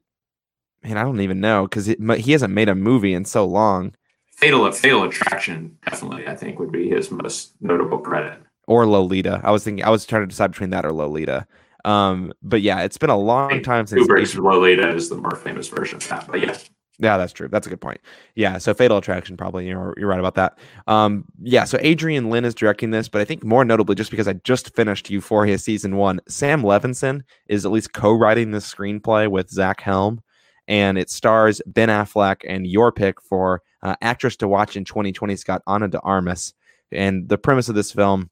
[0.83, 3.95] Man, I don't even know because he hasn't made a movie in so long.
[4.35, 8.41] Fatal Fatal Attraction definitely I think would be his most notable credit.
[8.67, 9.41] Or Lolita.
[9.45, 11.47] I was thinking I was trying to decide between that or Lolita.
[11.85, 15.69] Um, but yeah, it's been a long time since Kubrick's Lolita is the more famous
[15.69, 16.27] version of that.
[16.29, 16.57] But yeah.
[16.99, 17.49] Yeah, that's true.
[17.49, 18.01] That's a good point.
[18.37, 20.59] Yeah, so Fatal Attraction probably you're you're right about that.
[20.87, 24.29] Um, yeah, so Adrian Lyne is directing this, but I think more notably, just because
[24.29, 29.51] I just finished Euphoria season one, Sam Levinson is at least co-writing this screenplay with
[29.51, 30.21] Zach Helm,
[30.69, 35.35] and it stars Ben Affleck and your pick for Uh, actress to watch in 2020,
[35.35, 36.55] Scott Ana de Armas.
[36.93, 38.31] And the premise of this film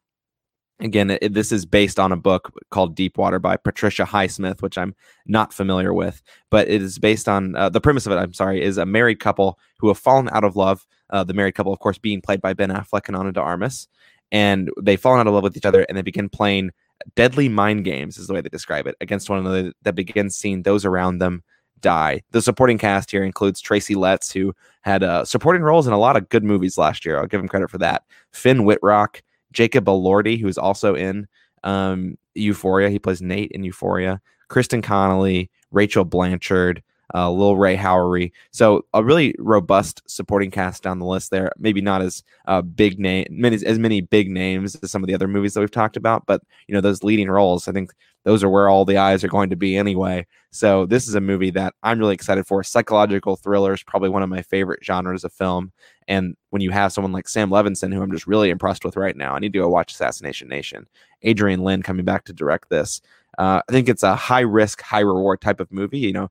[0.80, 4.94] again it, this is based on a book called deepwater by patricia highsmith which i'm
[5.26, 8.62] not familiar with but it is based on uh, the premise of it i'm sorry
[8.62, 11.78] is a married couple who have fallen out of love uh, the married couple of
[11.78, 13.88] course being played by ben affleck and ana de armas
[14.32, 16.70] and they've fallen out of love with each other and they begin playing
[17.14, 20.62] deadly mind games is the way they describe it against one another that begins seeing
[20.62, 21.42] those around them
[21.80, 22.22] die.
[22.30, 26.16] The supporting cast here includes tracy letts who had uh, supporting roles in a lot
[26.16, 27.18] of good movies last year.
[27.18, 28.04] I'll give him credit for that.
[28.32, 29.22] Finn wittrock
[29.52, 31.26] Jacob Elordi, who's also in
[31.64, 32.88] um, Euphoria.
[32.90, 34.20] He plays Nate in Euphoria.
[34.48, 36.82] Kristen Connolly, Rachel Blanchard,
[37.14, 38.32] uh, Lil Rel Howery.
[38.50, 41.52] So a really robust supporting cast down the list there.
[41.58, 45.14] Maybe not as uh, big name, many, as many big names as some of the
[45.14, 47.68] other movies that we've talked about, but you know those leading roles.
[47.68, 47.92] I think
[48.24, 50.26] those are where all the eyes are going to be anyway.
[50.50, 52.62] So this is a movie that I'm really excited for.
[52.62, 55.72] Psychological thriller is probably one of my favorite genres of film.
[56.06, 59.16] And when you have someone like Sam Levinson, who I'm just really impressed with right
[59.16, 60.86] now, I need to go watch Assassination Nation.
[61.22, 63.00] Adrian Lyne coming back to direct this.
[63.38, 65.98] Uh, I think it's a high risk, high reward type of movie.
[65.98, 66.30] You know,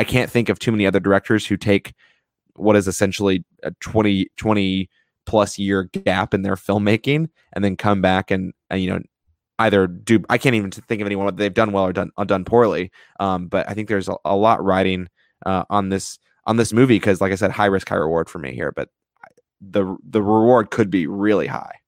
[0.00, 1.92] I can't think of too many other directors who take
[2.54, 4.88] what is essentially a 20, 20
[5.26, 9.00] plus year gap in their filmmaking and then come back and, and you know
[9.58, 12.24] either do I can't even think of anyone that they've done well or done or
[12.24, 12.90] done poorly.
[13.20, 15.06] Um, but I think there's a, a lot riding
[15.44, 18.38] uh, on this on this movie because, like I said, high risk, high reward for
[18.38, 18.72] me here.
[18.72, 18.88] But
[19.60, 21.79] the the reward could be really high.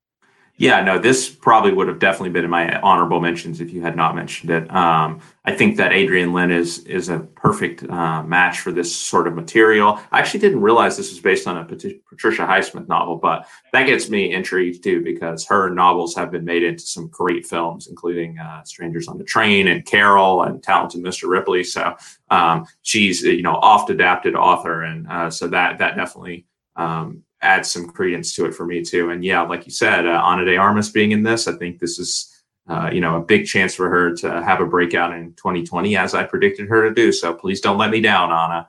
[0.58, 3.96] Yeah, no, this probably would have definitely been in my honorable mentions if you had
[3.96, 4.70] not mentioned it.
[4.72, 9.26] Um, I think that Adrian Lyne is is a perfect uh, match for this sort
[9.26, 9.98] of material.
[10.12, 14.10] I actually didn't realize this was based on a Patricia Highsmith novel, but that gets
[14.10, 18.62] me intrigued too because her novels have been made into some great films, including uh,
[18.62, 21.28] Strangers on the Train and Carol and Talented Mr.
[21.28, 21.64] Ripley.
[21.64, 21.96] So
[22.30, 26.46] um, she's you know oft adapted author, and uh, so that that definitely
[26.76, 29.10] um, adds some credence to it for me too.
[29.10, 31.98] And yeah, like you said, uh, Ana de Armas being in this, I think this
[31.98, 32.28] is
[32.68, 36.14] uh, you know a big chance for her to have a breakout in 2020, as
[36.14, 37.12] I predicted her to do.
[37.12, 38.68] So please don't let me down, Ana.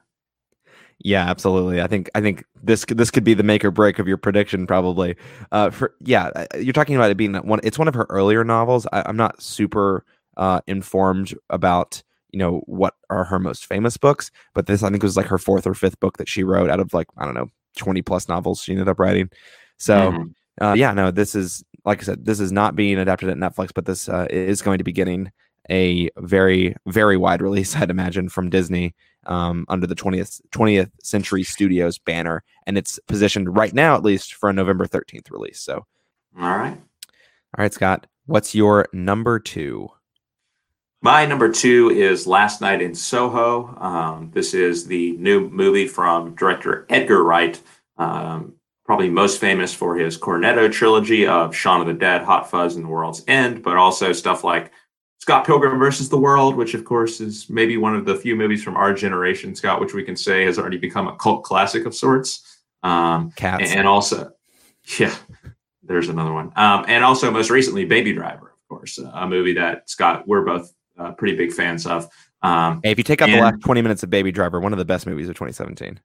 [0.99, 1.82] Yeah, absolutely.
[1.82, 4.65] I think I think this this could be the make or break of your prediction,
[4.65, 5.15] probably.
[5.51, 7.59] Uh, for yeah, uh, you're talking about it being one.
[7.63, 8.88] It's one of her earlier novels.
[8.91, 10.05] I, am not super
[10.38, 12.01] uh, informed about
[12.32, 15.38] you know what are her most famous books, but this I think was like her
[15.38, 18.28] fourth or fifth book that she wrote out of like I don't know 20 plus
[18.28, 19.30] novels she ended up writing.
[19.78, 20.63] So, mm-hmm.
[20.63, 23.71] uh, yeah, no, this is, like I said, this is not being adapted at Netflix,
[23.74, 25.32] but this uh, is going to be getting
[25.69, 28.93] a very, very wide release, I'd imagine, from Disney
[29.26, 32.43] um, under the 20th, 20th Century Studios banner.
[32.65, 35.59] And it's positioned right now, at least, for a November 13th release.
[35.59, 35.86] So,
[36.39, 36.78] all right.
[37.55, 39.89] All right, Scott, what's your number two?
[41.04, 43.76] My number two is Last Night in Soho.
[43.78, 47.62] Um, this is the new movie from director Edgar Wright,
[47.97, 48.54] um,
[48.86, 52.86] probably most famous for his Cornetto trilogy of Shaun of the Dead, Hot Fuzz, and
[52.86, 54.72] The World's End, but also stuff like
[55.20, 58.64] Scott Pilgrim versus the World, which of course is maybe one of the few movies
[58.64, 61.93] from our generation, Scott, which we can say has already become a cult classic of
[61.93, 62.62] sorts.
[62.82, 63.74] Um, Cats.
[63.74, 64.32] And also,
[64.97, 65.14] yeah,
[65.84, 66.54] there's another one.
[66.56, 70.74] Um, and also, most recently, Baby Driver, of course, a movie that Scott, we're both
[70.98, 72.08] uh, pretty big fans of.
[72.41, 74.74] Um, hey, if you take out and, the last 20 minutes of Baby Driver, one
[74.74, 76.00] of the best movies of 2017.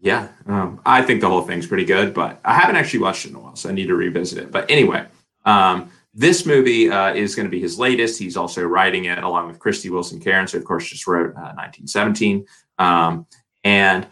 [0.00, 3.30] Yeah, um, I think the whole thing's pretty good, but I haven't actually watched it
[3.30, 4.50] in a while, so I need to revisit it.
[4.50, 5.06] But anyway,
[5.44, 8.18] um, this movie uh, is going to be his latest.
[8.18, 11.54] He's also writing it along with Krysty Wilson Cairns, who, of course, just wrote uh,
[11.54, 12.44] 1917.
[12.78, 13.26] Um,
[13.62, 14.06] and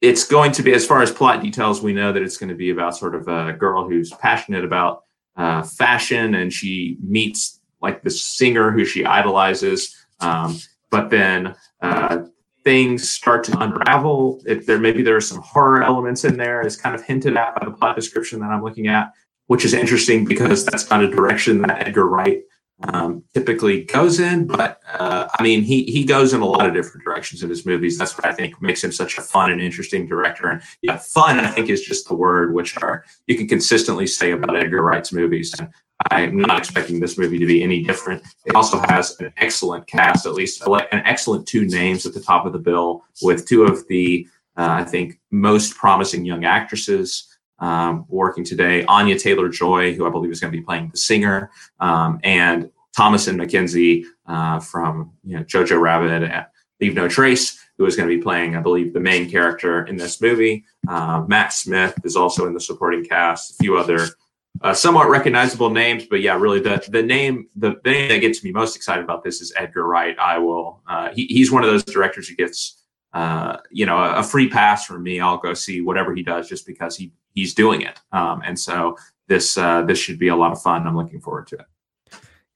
[0.00, 2.54] it's going to be, as far as plot details, we know that it's going to
[2.54, 5.02] be about sort of a girl who's passionate about
[5.36, 9.94] uh, fashion and she meets like the singer who she idolizes.
[10.20, 10.58] Um,
[10.90, 12.24] but then uh,
[12.64, 14.42] things start to unravel.
[14.46, 17.54] If there maybe there are some horror elements in there, is kind of hinted at
[17.54, 19.12] by the plot description that I'm looking at,
[19.46, 22.42] which is interesting because that's not a direction that Edgar Wright
[22.84, 24.46] um, typically goes in.
[24.46, 27.66] But uh, I mean, he he goes in a lot of different directions in his
[27.66, 27.98] movies.
[27.98, 30.48] That's what I think makes him such a fun and interesting director.
[30.48, 34.32] And yeah, fun I think is just the word which are you can consistently say
[34.32, 35.54] about Edgar Wright's movies.
[35.58, 35.68] And
[36.10, 38.22] I'm not expecting this movie to be any different.
[38.44, 42.44] It also has an excellent cast, at least an excellent two names at the top
[42.44, 48.04] of the bill, with two of the, uh, I think, most promising young actresses um,
[48.08, 48.84] working today.
[48.84, 51.50] Anya Taylor Joy, who I believe is going to be playing the singer,
[51.80, 56.46] um, and Thomasin McKenzie uh, from you know, Jojo Rabbit and
[56.80, 59.96] Leave No Trace, who is going to be playing, I believe, the main character in
[59.96, 60.64] this movie.
[60.88, 63.52] Uh, Matt Smith is also in the supporting cast.
[63.52, 64.06] A few other
[64.62, 68.42] uh, somewhat recognizable names, but yeah, really the the name the, the, name that gets
[68.42, 70.18] me most excited about this is Edgar Wright.
[70.18, 70.80] I will.
[70.88, 72.82] Uh, he, he's one of those directors who gets
[73.16, 75.20] uh, you know, a, a, free pass from me.
[75.20, 78.00] I'll go see whatever he does just because he he's doing it.
[78.10, 78.96] Um, and so
[79.28, 80.84] this uh, this should be a lot of fun.
[80.84, 81.66] I'm looking forward to it.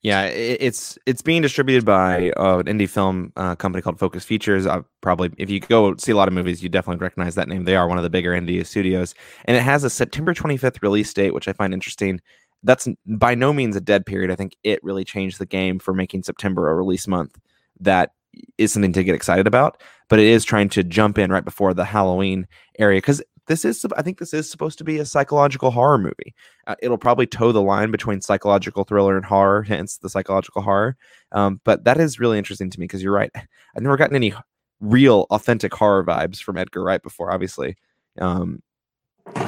[0.03, 4.67] Yeah, it's it's being distributed by uh, an indie film uh, company called Focus Features.
[4.67, 7.65] Uh, probably, if you go see a lot of movies, you definitely recognize that name.
[7.65, 9.15] They are one of the bigger indie studios,
[9.45, 12.21] and it has a September 25th release date, which I find interesting.
[12.63, 14.31] That's by no means a dead period.
[14.31, 17.39] I think it really changed the game for making September a release month.
[17.79, 18.13] That
[18.57, 21.75] is something to get excited about, but it is trying to jump in right before
[21.75, 22.47] the Halloween
[22.79, 26.35] area because this is I think this is supposed to be a psychological horror movie.
[26.69, 30.97] Uh, it'll probably toe the line between psychological thriller and horror, hence the psychological horror.
[31.33, 33.33] Um, but that is really interesting to me because you're right.
[33.35, 34.33] I've never gotten any
[34.79, 37.33] real authentic horror vibes from Edgar Wright before.
[37.33, 37.77] Obviously,
[38.21, 38.63] um,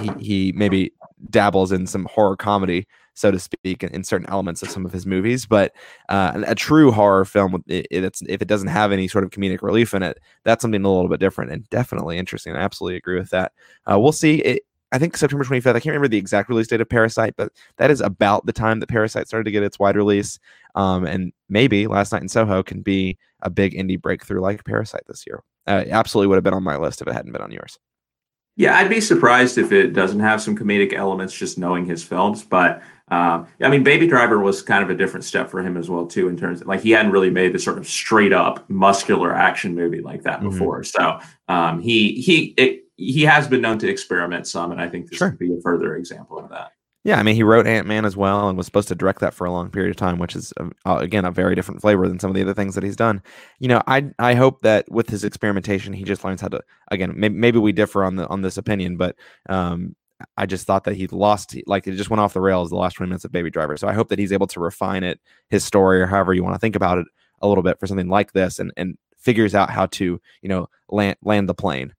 [0.00, 0.92] he, he maybe
[1.30, 4.92] dabbles in some horror comedy, so to speak, in, in certain elements of some of
[4.92, 5.46] his movies.
[5.46, 5.72] But
[6.08, 9.62] uh, a true horror film, it, it's, if it doesn't have any sort of comedic
[9.62, 12.54] relief in it, that's something a little bit different and definitely interesting.
[12.54, 13.52] I absolutely agree with that.
[13.90, 14.36] Uh, we'll see.
[14.36, 15.68] It, I think September 25th.
[15.68, 18.78] I can't remember the exact release date of Parasite, but that is about the time
[18.80, 20.38] that Parasite started to get its wide release.
[20.74, 25.04] Um, and maybe Last Night in Soho can be a big indie breakthrough like Parasite
[25.06, 25.42] this year.
[25.66, 27.78] Uh, absolutely would have been on my list if it hadn't been on yours.
[28.56, 32.44] Yeah, I'd be surprised if it doesn't have some comedic elements just knowing his films.
[32.44, 35.88] But uh, I mean, Baby Driver was kind of a different step for him as
[35.88, 38.68] well, too, in terms of like he hadn't really made the sort of straight up
[38.68, 40.50] muscular action movie like that mm-hmm.
[40.50, 40.84] before.
[40.84, 45.08] So um, he he it, he has been known to experiment some, and I think
[45.08, 45.30] this sure.
[45.30, 46.72] could be a further example of that.
[47.04, 49.34] Yeah, I mean, he wrote Ant Man as well, and was supposed to direct that
[49.34, 52.06] for a long period of time, which is um, uh, again a very different flavor
[52.06, 53.20] than some of the other things that he's done.
[53.58, 56.60] You know, I I hope that with his experimentation, he just learns how to.
[56.92, 59.16] Again, maybe, maybe we differ on the on this opinion, but
[59.48, 59.96] um,
[60.36, 62.94] I just thought that he lost, like it just went off the rails the last
[62.94, 63.76] twenty minutes of Baby Driver.
[63.76, 65.18] So I hope that he's able to refine it,
[65.50, 67.06] his story, or however you want to think about it,
[67.40, 70.68] a little bit for something like this, and and figures out how to you know
[70.88, 71.94] land land the plane.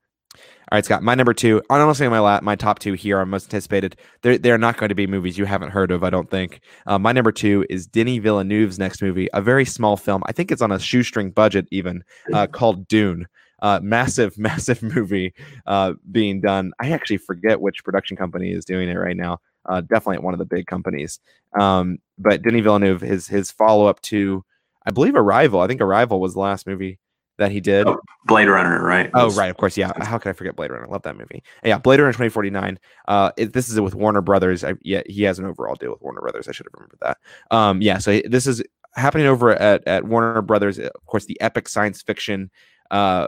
[0.74, 1.04] All right, Scott.
[1.04, 3.96] My number two, honestly, my la- my top two here are most anticipated.
[4.24, 6.62] They're they're not going to be movies you haven't heard of, I don't think.
[6.88, 10.24] Uh, my number two is Denis Villeneuve's next movie, a very small film.
[10.26, 12.04] I think it's on a shoestring budget, even
[12.34, 13.28] uh, called Dune.
[13.62, 15.36] Uh, massive, massive movie
[15.68, 16.72] uh, being done.
[16.82, 19.42] I actually forget which production company is doing it right now.
[19.70, 21.20] Uh, definitely one of the big companies.
[21.60, 24.44] Um, but Denis Villeneuve, his his follow up to,
[24.88, 25.62] I believe, Arrival.
[25.62, 26.98] I think Arrival was the last movie
[27.44, 27.88] that he did.
[27.88, 29.10] Oh, Blade Runner, right?
[29.14, 29.92] Oh, right, of course, yeah.
[30.04, 30.86] How could I forget Blade Runner?
[30.88, 31.44] I love that movie.
[31.64, 32.80] Yeah, Blade Runner 2049.
[33.08, 34.64] Uh, it, this is with Warner Brothers.
[34.64, 36.48] I, yeah, he has an overall deal with Warner Brothers.
[36.48, 37.18] I should have remembered that.
[37.52, 38.64] Um, yeah, so this is
[38.96, 40.80] happening over at, at Warner Brothers.
[40.80, 42.50] Of course, the epic science fiction
[42.92, 43.28] uh,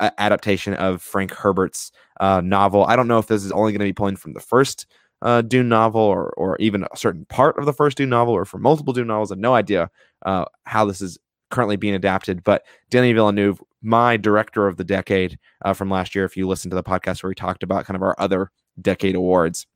[0.00, 1.90] adaptation of Frank Herbert's
[2.20, 2.84] uh, novel.
[2.84, 4.86] I don't know if this is only going to be pulling from the first
[5.22, 8.44] uh, Dune novel or or even a certain part of the first Dune novel or
[8.44, 9.30] from multiple Dune novels.
[9.30, 9.90] I have no idea
[10.26, 11.18] uh, how this is
[11.54, 12.44] currently being adapted.
[12.44, 16.70] But Denis Villeneuve, my director of the decade uh, from last year, if you listen
[16.70, 18.50] to the podcast where we talked about kind of our other
[18.80, 19.66] decade awards,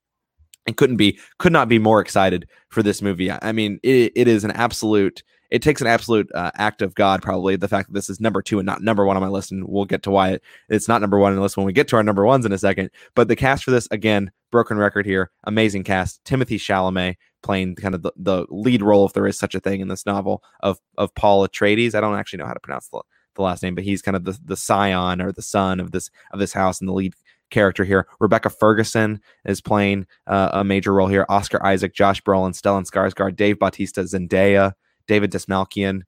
[0.66, 3.30] and couldn't be could not be more excited for this movie.
[3.32, 5.22] I mean, it, it is an absolute.
[5.50, 8.42] It takes an absolute uh, act of God, probably the fact that this is number
[8.42, 10.88] two and not number one on my list, and we'll get to why it, it's
[10.88, 12.90] not number one list when we get to our number ones in a second.
[13.14, 16.22] But the cast for this, again, broken record here, amazing cast.
[16.24, 17.16] Timothée Chalamet,
[17.48, 20.04] playing kind of the, the lead role, if there is such a thing in this
[20.04, 21.94] novel, of of Paul Atreides.
[21.94, 23.00] I don't actually know how to pronounce the,
[23.36, 26.10] the last name, but he's kind of the, the scion or the son of this
[26.30, 27.14] of this house and the lead
[27.48, 28.06] character here.
[28.20, 31.24] Rebecca Ferguson is playing uh, a major role here.
[31.30, 34.74] Oscar Isaac, Josh Brolin, Stellan Skarsgård, Dave Bautista, Zendaya,
[35.06, 36.02] David Dastmalchian.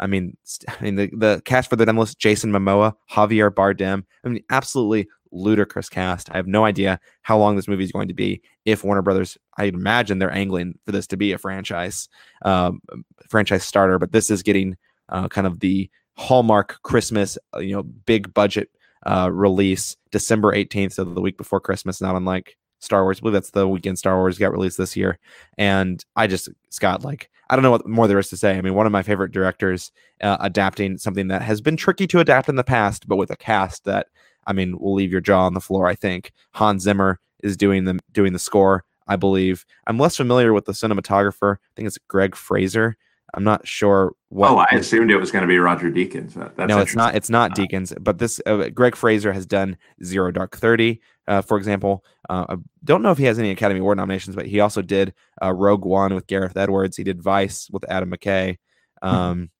[0.00, 0.36] I mean,
[0.68, 4.04] I mean the, the cast for the demo Jason Momoa, Javier Bardem.
[4.24, 6.30] I mean, absolutely ludicrous cast.
[6.30, 8.40] I have no idea how long this movie is going to be.
[8.64, 12.08] If Warner Brothers, I imagine they're angling for this to be a franchise,
[12.42, 12.80] um,
[13.28, 13.98] franchise starter.
[13.98, 14.76] But this is getting
[15.08, 18.70] uh, kind of the hallmark Christmas, uh, you know, big budget
[19.04, 22.00] uh, release, December eighteenth, so the week before Christmas.
[22.00, 23.18] Not unlike Star Wars.
[23.18, 25.18] I believe that's the weekend Star Wars got released this year.
[25.58, 28.56] And I just, Scott, like, I don't know what more there is to say.
[28.56, 32.20] I mean, one of my favorite directors uh, adapting something that has been tricky to
[32.20, 34.08] adapt in the past, but with a cast that
[34.46, 35.86] I mean, will leave your jaw on the floor.
[35.86, 38.84] I think Hans Zimmer is doing the doing the score.
[39.08, 41.56] I believe I'm less familiar with the cinematographer.
[41.56, 42.96] I think it's Greig Fraser.
[43.36, 44.50] I'm not sure what.
[44.50, 46.32] Oh, I assumed it was going to be Roger Deakins.
[46.32, 47.14] That's no, it's not.
[47.14, 47.94] It's not Deakins.
[48.02, 52.02] But this uh, Greig Fraser has done Zero Dark Thirty, uh, for example.
[52.30, 55.12] Uh, I don't know if he has any Academy Award nominations, but he also did
[55.42, 56.96] uh, Rogue One with Gareth Edwards.
[56.96, 58.56] He did Vice with Adam McKay.
[59.02, 59.08] Hmm.
[59.08, 59.50] Um,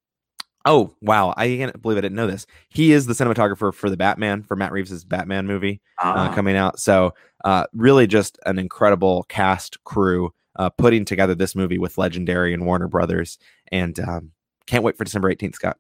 [0.66, 1.32] Oh wow!
[1.36, 2.44] I can't believe I didn't know this.
[2.70, 6.34] He is the cinematographer for the Batman for Matt Reeves's Batman movie uh, ah.
[6.34, 6.80] coming out.
[6.80, 7.14] So
[7.44, 12.66] uh, really, just an incredible cast crew uh, putting together this movie with Legendary and
[12.66, 13.38] Warner Brothers,
[13.70, 14.32] and um,
[14.66, 15.78] can't wait for December eighteenth, Scott.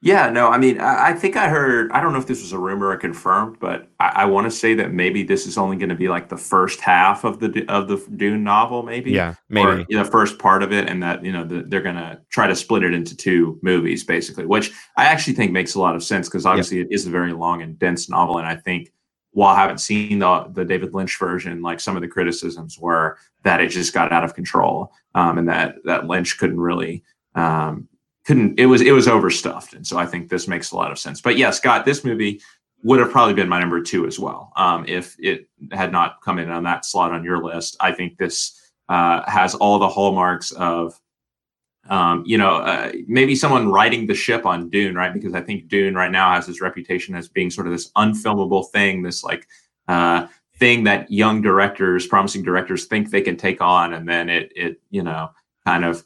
[0.00, 2.52] Yeah, no, I mean, I, I, think I heard, I don't know if this was
[2.52, 5.76] a rumor or confirmed, but I, I want to say that maybe this is only
[5.76, 9.10] going to be like the first half of the of the Dune novel, maybe.
[9.10, 9.68] Yeah, maybe.
[9.68, 11.96] Or, you know, the first part of it, and that, you know, the, they're going
[11.96, 15.80] to try to split it into two movies, basically, which I actually think makes a
[15.80, 18.38] lot of sense because obviously it is a very long and dense novel.
[18.38, 18.92] And I think
[19.32, 23.18] while I haven't seen the, the David Lynch version, like some of the criticisms were
[23.44, 27.02] that it just got out of control um, and that, that Lynch couldn't really.
[27.34, 27.88] Um,
[28.28, 30.98] couldn't it was it was overstuffed and so i think this makes a lot of
[30.98, 32.38] sense but yeah scott this movie
[32.82, 36.38] would have probably been my number two as well um, if it had not come
[36.38, 40.50] in on that slot on your list i think this uh, has all the hallmarks
[40.52, 41.00] of
[41.88, 45.68] um, you know uh, maybe someone riding the ship on dune right because i think
[45.68, 49.46] dune right now has this reputation as being sort of this unfilmable thing this like
[49.88, 50.26] uh,
[50.56, 54.80] thing that young directors promising directors think they can take on and then it it
[54.90, 55.30] you know
[55.64, 56.04] kind of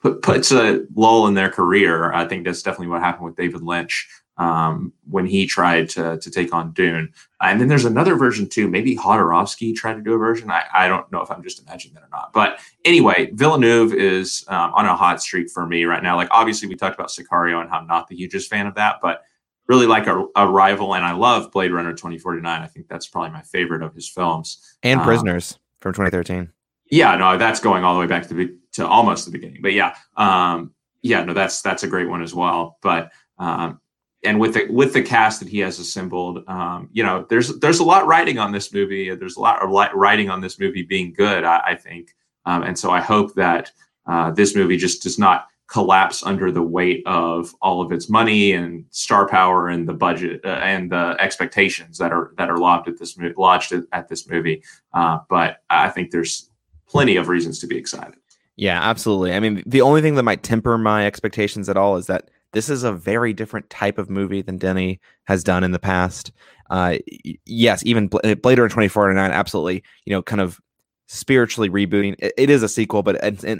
[0.00, 2.12] put, puts a lull in their career.
[2.12, 4.08] I think that's definitely what happened with David Lynch
[4.38, 7.12] um, when he tried to, to take on Dune.
[7.40, 8.68] And then there's another version too.
[8.68, 10.50] Maybe Jodorowsky tried to do a version.
[10.50, 12.32] I, I don't know if I'm just imagining that or not.
[12.32, 16.16] But anyway, Villeneuve is um, on a hot streak for me right now.
[16.16, 18.96] Like obviously we talked about Sicario and how I'm not the hugest fan of that,
[19.02, 19.22] but
[19.68, 22.62] really like Arrival, And I love Blade Runner 2049.
[22.62, 24.76] I think that's probably my favorite of his films.
[24.82, 26.50] And um, Prisoners um, from 2013.
[26.90, 29.60] Yeah, no, that's going all the way back to the to almost the beginning.
[29.60, 30.72] But yeah, um,
[31.02, 32.78] yeah, no, that's that's a great one as well.
[32.80, 33.80] But um,
[34.24, 37.78] and with the with the cast that he has assembled, um, you know, there's there's
[37.78, 39.14] a lot writing on this movie.
[39.14, 42.14] There's a lot of writing on this movie being good, I, I think,
[42.44, 43.70] um, and so I hope that
[44.06, 48.52] uh, this movie just does not collapse under the weight of all of its money
[48.52, 52.88] and star power and the budget uh, and the expectations that are that are lodged
[52.88, 54.62] at this lodged at this movie.
[54.94, 56.50] Uh, but I think there's
[56.88, 58.14] plenty of reasons to be excited.
[58.56, 59.34] Yeah, absolutely.
[59.34, 62.68] I mean, the only thing that might temper my expectations at all is that this
[62.68, 66.32] is a very different type of movie than Denny has done in the past.
[66.70, 66.98] Uh,
[67.44, 70.60] yes, even Blade Runner 2049, absolutely, you know, kind of
[71.06, 72.14] spiritually rebooting.
[72.18, 73.16] it, it is a sequel, but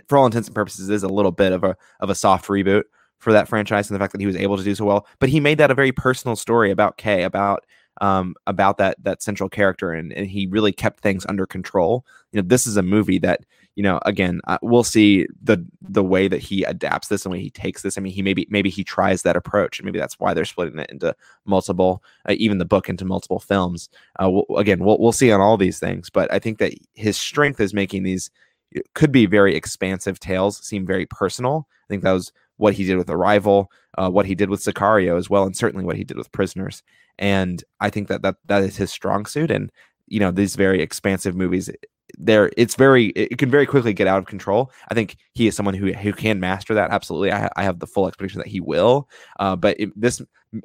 [0.09, 2.85] for all intents and purposes, is a little bit of a of a soft reboot
[3.19, 5.07] for that franchise and the fact that he was able to do so well.
[5.19, 7.65] But he made that a very personal story about Kay, about
[8.01, 12.05] um, about that that central character, and, and he really kept things under control.
[12.33, 13.41] You know, this is a movie that
[13.79, 17.41] you know, again, uh, we'll see the the way that he adapts this and when
[17.41, 17.97] he takes this.
[17.97, 20.81] I mean, he maybe maybe he tries that approach, and maybe that's why they're splitting
[20.81, 21.15] it into
[21.45, 23.89] multiple, uh, even the book into multiple films.
[24.21, 27.17] Uh, we'll, again, we'll we'll see on all these things, but I think that his
[27.17, 28.33] strength is making these
[28.95, 31.69] could be very expansive tales seem very personal.
[31.71, 35.17] I think that was what he did with Arrival, uh, what he did with Sicario
[35.17, 36.83] as well, and certainly what he did with Prisoners.
[37.17, 39.53] And I think that that that is his strong suit.
[39.53, 39.71] And
[40.09, 41.71] you know, these very expansive movies
[42.17, 44.71] there it's very it can very quickly get out of control.
[44.91, 47.33] I think he is someone who who can master that absolutely.
[47.33, 49.09] I, I have the full expectation that he will.
[49.39, 50.23] Uh, but it, this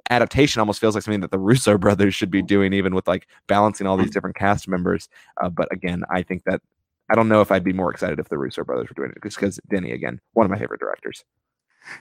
[0.09, 3.27] adaptation almost feels like something that the russo brothers should be doing even with like
[3.47, 5.09] balancing all these different cast members.
[5.41, 6.61] Uh, but again i think that
[7.09, 9.21] i don't know if i'd be more excited if the russo brothers were doing it
[9.23, 11.23] just because denny again one of my favorite directors.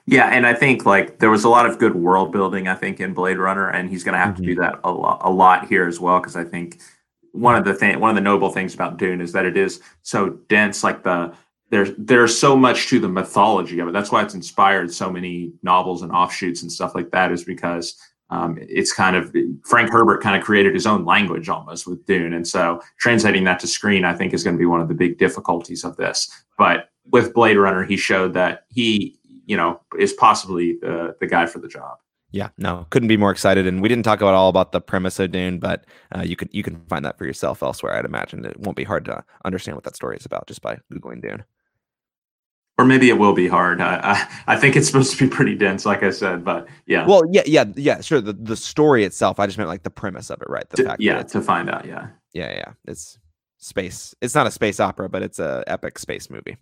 [0.06, 2.68] Yeah, and I think like there was a lot of good world building.
[2.68, 4.42] I think in Blade Runner, and he's going to have mm-hmm.
[4.42, 6.80] to do that a lot, a lot here as well because I think
[7.32, 9.80] one of the thing one of the noble things about Dune is that it is
[10.02, 10.84] so dense.
[10.84, 11.34] Like the
[11.70, 13.92] there's there's so much to the mythology of it.
[13.92, 17.32] That's why it's inspired so many novels and offshoots and stuff like that.
[17.32, 17.96] Is because
[18.28, 22.34] um, it's kind of Frank Herbert kind of created his own language almost with Dune,
[22.34, 24.94] and so translating that to screen, I think, is going to be one of the
[24.94, 26.30] big difficulties of this.
[26.58, 31.46] But with Blade Runner, he showed that he, you know, is possibly the the guy
[31.46, 31.96] for the job.
[32.32, 33.66] Yeah, no, couldn't be more excited.
[33.66, 35.84] And we didn't talk about all about the premise of Dune, but
[36.16, 37.94] uh, you can you can find that for yourself elsewhere.
[37.94, 40.78] I'd imagine it won't be hard to understand what that story is about just by
[40.90, 41.44] googling Dune.
[42.78, 43.82] Or maybe it will be hard.
[43.82, 46.42] I, I, I think it's supposed to be pretty dense, like I said.
[46.42, 47.06] But yeah.
[47.06, 48.00] Well, yeah, yeah, yeah.
[48.00, 48.22] Sure.
[48.22, 49.38] The the story itself.
[49.38, 50.68] I just meant like the premise of it, right?
[50.70, 51.02] The to, fact.
[51.02, 51.84] Yeah, to find out.
[51.84, 52.08] Yeah.
[52.32, 52.72] Yeah, yeah.
[52.86, 53.18] It's
[53.62, 54.14] space.
[54.20, 56.56] It's not a space opera, but it's a epic space movie.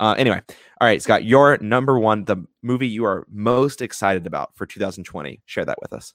[0.00, 0.40] Uh, anyway,
[0.80, 5.42] all right, Scott, your number one, the movie you are most excited about for 2020.
[5.44, 6.14] Share that with us.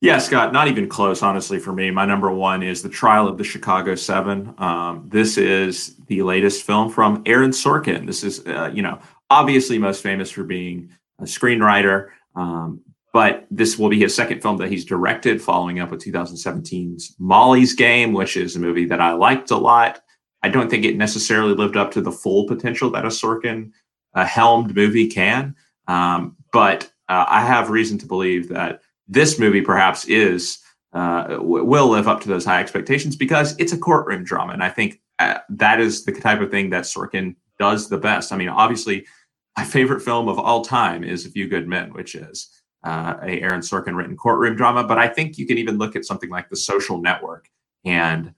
[0.00, 1.90] Yeah, Scott, not even close, honestly, for me.
[1.90, 4.54] My number one is The Trial of the Chicago Seven.
[4.58, 8.06] Um, this is the latest film from Aaron Sorkin.
[8.06, 12.80] This is, uh, you know, obviously most famous for being a screenwriter, um,
[13.12, 17.74] but this will be his second film that he's directed, following up with 2017's Molly's
[17.74, 20.00] Game, which is a movie that I liked a lot.
[20.42, 23.72] I don't think it necessarily lived up to the full potential that a Sorkin
[24.14, 25.54] a helmed movie can,
[25.86, 30.58] um, but uh, I have reason to believe that this movie perhaps is
[30.92, 34.62] uh, w- will live up to those high expectations because it's a courtroom drama, and
[34.62, 38.32] I think uh, that is the type of thing that Sorkin does the best.
[38.32, 39.06] I mean, obviously,
[39.56, 42.48] my favorite film of all time is A Few Good Men, which is
[42.84, 46.04] uh, a Aaron Sorkin written courtroom drama, but I think you can even look at
[46.04, 47.50] something like The Social Network,
[47.84, 48.34] and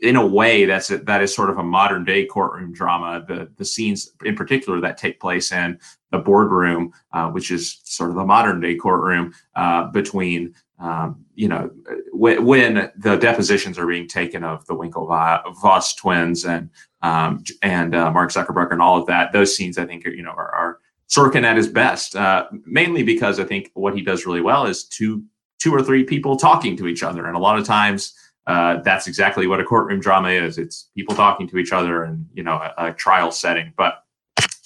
[0.00, 3.24] in a way, that's a, that is sort of a modern day courtroom drama.
[3.26, 5.78] The the scenes in particular that take place in
[6.10, 11.48] the boardroom, uh, which is sort of the modern day courtroom uh, between um, you
[11.48, 11.70] know
[12.12, 16.70] when, when, the depositions are being taken of the Winklevoss twins and
[17.02, 19.32] um, and uh, Mark Zuckerberg and all of that.
[19.32, 20.77] Those scenes, I think, are, you know, are, are
[21.08, 22.16] Sorkin at his best.
[22.16, 25.24] Uh, mainly because I think what he does really well is two
[25.58, 28.14] two or three people talking to each other, and a lot of times.
[28.46, 30.56] Uh, that's exactly what a courtroom drama is.
[30.56, 33.74] It's people talking to each other and you know a, a trial setting.
[33.76, 34.02] But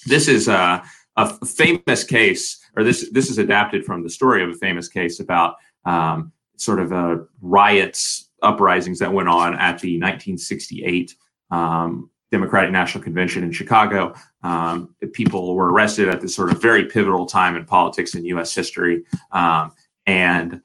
[0.05, 0.81] this is a,
[1.17, 5.19] a famous case, or this this is adapted from the story of a famous case
[5.19, 11.13] about um, sort of uh, riots, uprisings that went on at the 1968
[11.51, 14.13] um, Democratic National Convention in Chicago.
[14.43, 18.53] Um, people were arrested at this sort of very pivotal time in politics in U.S.
[18.53, 19.71] history, um,
[20.05, 20.61] and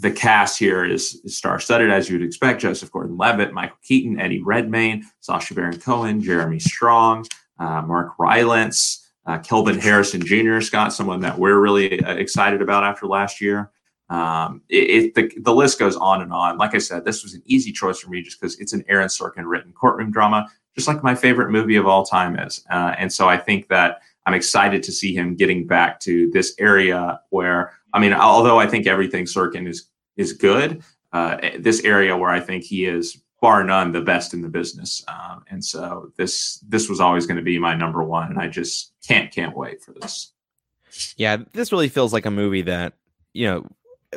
[0.00, 5.54] the cast here is, star-studded as you'd expect: Joseph Gordon-Levitt, Michael Keaton, Eddie Redmayne, Sacha
[5.54, 7.26] Baron Cohen, Jeremy Strong,
[7.58, 9.04] uh, Mark Rylance.
[9.26, 10.62] Uh, Kelvin Harrison Jr.
[10.62, 13.70] Scott, someone that we're really uh, excited about after last year.
[14.10, 16.56] Um, it, it, the, the list goes on and on.
[16.56, 19.08] Like I said, this was an easy choice for me just because it's an Aaron
[19.08, 20.48] Sorkin written courtroom drama,
[20.78, 22.64] just like my favorite movie of all time is.
[22.70, 26.54] Uh, and so I think that I'm excited to see him getting back to this
[26.60, 32.16] area where, I mean, although I think everything Sorkin is is good, uh, this area
[32.16, 35.04] where I think he is bar none the best in the business.
[35.08, 38.46] Um, and so this this was always going to be my number one, and I
[38.46, 40.32] just can't can't wait for this.
[41.16, 42.92] Yeah, this really feels like a movie that
[43.32, 43.66] you know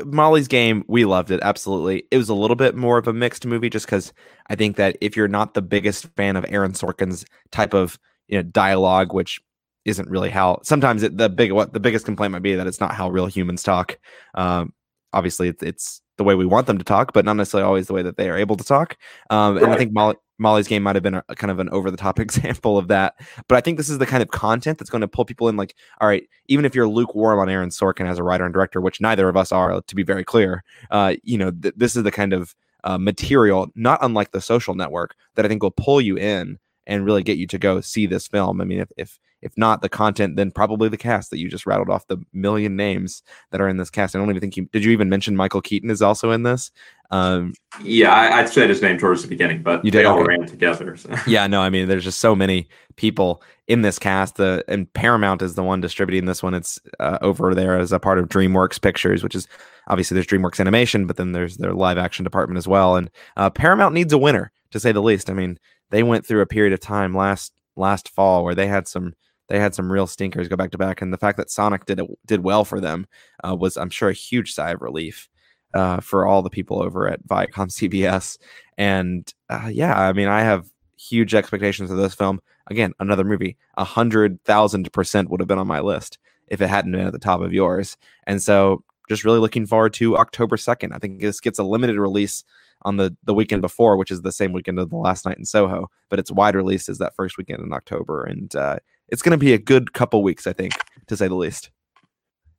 [0.06, 2.04] Molly's game, we loved it absolutely.
[2.12, 4.14] It was a little bit more of a mixed movie, just because
[4.48, 8.38] I think that if you're not the biggest fan of Aaron Sorkin's type of you
[8.38, 9.42] know dialogue, which
[9.86, 12.80] isn't really how sometimes it, the big what the biggest complaint might be that it's
[12.80, 13.98] not how real humans talk.
[14.36, 14.74] Um,
[15.14, 17.94] obviously, it's, it's the way we want them to talk, but not necessarily always the
[17.94, 18.98] way that they are able to talk.
[19.30, 21.70] Um, and I think Molly, Molly's game might have been a, a kind of an
[21.70, 23.16] over the top example of that.
[23.48, 25.56] But I think this is the kind of content that's going to pull people in.
[25.56, 28.82] Like, all right, even if you're lukewarm on Aaron Sorkin as a writer and director,
[28.82, 32.04] which neither of us are, to be very clear, uh, you know, th- this is
[32.04, 36.02] the kind of uh, material, not unlike the social network, that I think will pull
[36.02, 36.60] you in
[36.92, 38.60] and really get you to go see this film.
[38.60, 41.66] I mean, if, if if not the content, then probably the cast that you just
[41.66, 44.16] rattled off the million names that are in this cast.
[44.16, 44.84] I don't even think you did.
[44.84, 46.70] You even mention Michael Keaton is also in this.
[47.10, 50.24] Um, yeah, I, I said his name towards the beginning, but you did, they all
[50.24, 50.96] ran together.
[50.96, 51.14] So.
[51.28, 54.36] Yeah, no, I mean, there's just so many people in this cast.
[54.36, 56.54] The and Paramount is the one distributing this one.
[56.54, 59.48] It's uh, over there as a part of DreamWorks Pictures, which is
[59.88, 62.96] obviously there's DreamWorks Animation, but then there's their live action department as well.
[62.96, 65.30] And uh, Paramount needs a winner, to say the least.
[65.30, 65.58] I mean,
[65.92, 69.14] they went through a period of time last last fall where they had some
[69.52, 72.00] they had some real stinkers go back to back, and the fact that Sonic did
[72.00, 73.06] it, did well for them
[73.44, 75.28] uh, was, I'm sure, a huge sigh of relief
[75.74, 78.38] uh, for all the people over at Viacom CBS.
[78.78, 82.40] And uh, yeah, I mean, I have huge expectations of this film.
[82.68, 86.18] Again, another movie, a hundred thousand percent would have been on my list
[86.48, 87.98] if it hadn't been at the top of yours.
[88.26, 90.94] And so, just really looking forward to October second.
[90.94, 92.44] I think this gets a limited release
[92.84, 95.46] on the the weekend before, which is the same weekend of the last night in
[95.46, 98.24] Soho, but it's wide release is that first weekend in October.
[98.24, 98.78] And uh,
[99.10, 100.74] it's going to be a good couple weeks, I think,
[101.08, 101.70] to say the least.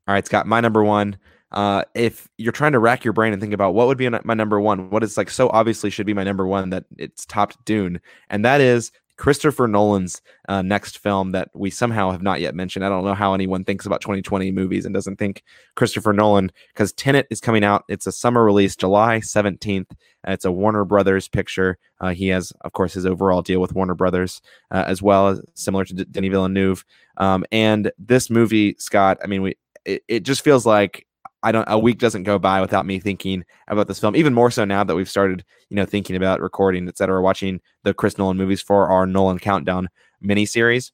[0.06, 1.16] All right, Scott, my number one.
[1.52, 4.34] Uh, if you're trying to rack your brain and think about what would be my
[4.34, 7.62] number one, what is like so obviously should be my number one that it's topped
[7.66, 8.00] Dune,
[8.30, 12.84] and that is Christopher Nolan's uh, next film that we somehow have not yet mentioned.
[12.84, 15.42] I don't know how anyone thinks about 2020 movies and doesn't think
[15.76, 17.84] Christopher Nolan because Tenet is coming out.
[17.88, 19.90] It's a summer release, July 17th.
[19.90, 21.78] Uh, it's a Warner Brothers picture.
[22.00, 24.40] Uh, he has, of course, his overall deal with Warner Brothers
[24.70, 26.84] uh, as well, similar to D- Denis Villeneuve.
[27.18, 31.06] Um, and this movie, Scott, I mean, we it, it just feels like
[31.42, 34.16] I don't a week doesn't go by without me thinking about this film.
[34.16, 37.60] Even more so now that we've started, you know, thinking about recording, et cetera, watching
[37.82, 39.88] the Chris Nolan movies for our Nolan Countdown
[40.24, 40.92] miniseries.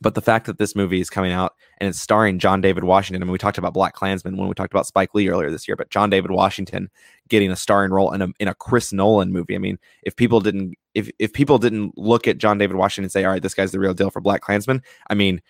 [0.00, 3.22] But the fact that this movie is coming out and it's starring John David Washington.
[3.22, 5.76] I mean, we talked about BlacKkKlansman when we talked about Spike Lee earlier this year,
[5.76, 6.90] but John David Washington
[7.28, 9.54] getting a starring role in a in a Chris Nolan movie.
[9.54, 13.12] I mean, if people didn't if if people didn't look at John David Washington and
[13.12, 15.40] say, all right, this guy's the real deal for BlacKkKlansman, I mean,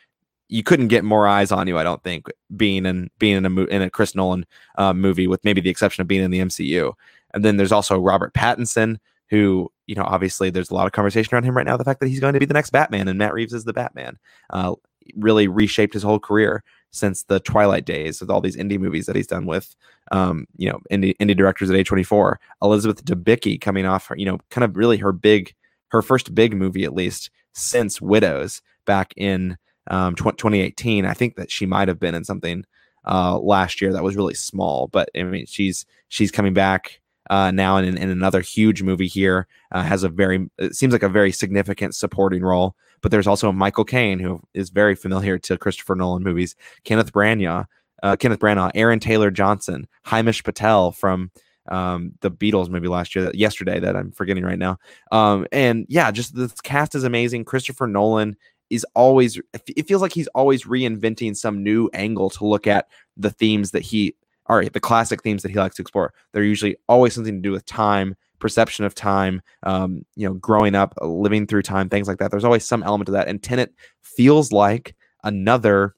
[0.48, 2.26] you couldn't get more eyes on you, I don't think,
[2.56, 4.46] being in being in a in a Chris Nolan
[4.76, 6.92] uh, movie, with maybe the exception of being in the MCU.
[7.32, 8.98] And then there's also Robert Pattinson,
[9.30, 11.76] who you know obviously there's a lot of conversation around him right now.
[11.76, 13.72] The fact that he's going to be the next Batman and Matt Reeves is the
[13.72, 14.18] Batman,
[14.50, 14.74] uh,
[15.16, 19.16] really reshaped his whole career since the Twilight days with all these indie movies that
[19.16, 19.74] he's done with,
[20.12, 22.36] um, you know, indie indie directors at A24.
[22.62, 25.54] Elizabeth Debicki coming off, you know, kind of really her big,
[25.88, 29.56] her first big movie at least since Widows back in
[29.88, 31.04] um, 2018.
[31.04, 32.64] I think that she might have been in something
[33.06, 34.88] uh, last year that was really small.
[34.88, 37.00] But I mean, she's she's coming back
[37.30, 39.46] uh, now in, in another huge movie here.
[39.72, 42.76] Uh, has a very it seems like a very significant supporting role.
[43.02, 46.56] But there's also Michael Caine, who is very familiar to Christopher Nolan movies.
[46.84, 47.66] Kenneth Branagh,
[48.02, 51.30] uh, Kenneth Branagh, Aaron Taylor Johnson, Himesh Patel from
[51.68, 54.78] um, the Beatles movie last year, yesterday that I'm forgetting right now.
[55.12, 57.44] Um, and yeah, just the cast is amazing.
[57.44, 58.36] Christopher Nolan
[58.74, 63.30] is always it feels like he's always reinventing some new angle to look at the
[63.30, 64.14] themes that he
[64.46, 66.12] are the classic themes that he likes to explore.
[66.32, 70.74] They're usually always something to do with time, perception of time, um, you know, growing
[70.74, 72.30] up, living through time, things like that.
[72.30, 73.28] There's always some element of that.
[73.28, 73.72] And Tenet
[74.02, 75.94] feels like another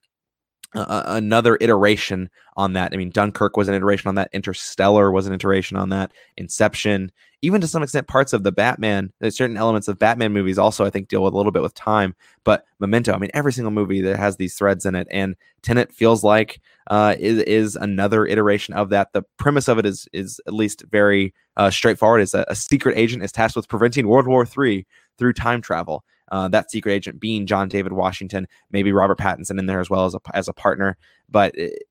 [0.74, 2.92] uh, another iteration on that.
[2.92, 4.30] I mean, Dunkirk was an iteration on that.
[4.32, 6.12] Interstellar was an iteration on that.
[6.36, 7.12] Inception,
[7.42, 10.90] even to some extent, parts of the Batman, certain elements of Batman movies also, I
[10.90, 12.14] think, deal with a little bit with time.
[12.44, 15.92] But Memento, I mean, every single movie that has these threads in it, and Tenet
[15.92, 19.12] feels like uh, is, is another iteration of that.
[19.12, 22.22] The premise of it is is at least very uh, straightforward.
[22.22, 24.86] Is a, a secret agent is tasked with preventing World War III
[25.18, 29.66] through time travel uh, that secret agent being John David Washington, maybe Robert Pattinson in
[29.66, 30.96] there as well as a, as a partner.
[31.28, 31.84] But it,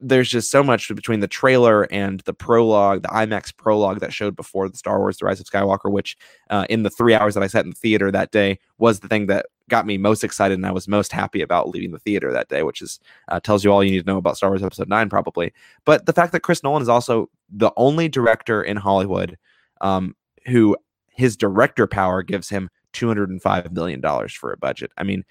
[0.00, 4.36] there's just so much between the trailer and the prologue, the IMAX prologue that showed
[4.36, 6.16] before the Star Wars: The Rise of Skywalker, which
[6.50, 9.08] uh, in the three hours that I sat in the theater that day was the
[9.08, 12.32] thing that got me most excited and I was most happy about leaving the theater
[12.32, 14.62] that day, which is uh, tells you all you need to know about Star Wars
[14.62, 15.52] Episode Nine, probably.
[15.84, 19.38] But the fact that Chris Nolan is also the only director in Hollywood
[19.80, 20.14] um,
[20.46, 20.76] who
[21.10, 24.90] his director power gives him 205 million dollars for a budget.
[24.96, 25.24] I mean,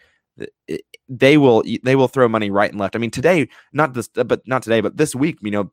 [1.09, 2.95] they will they will throw money right and left.
[2.95, 5.71] I mean, today not this but not today, but this week, you know,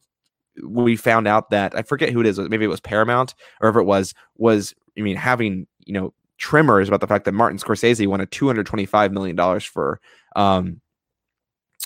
[0.65, 2.39] we found out that I forget who it is.
[2.39, 6.89] Maybe it was Paramount or if it was was I mean having you know tremors
[6.89, 10.01] about the fact that Martin Scorsese wanted 225 million dollars for
[10.37, 10.81] um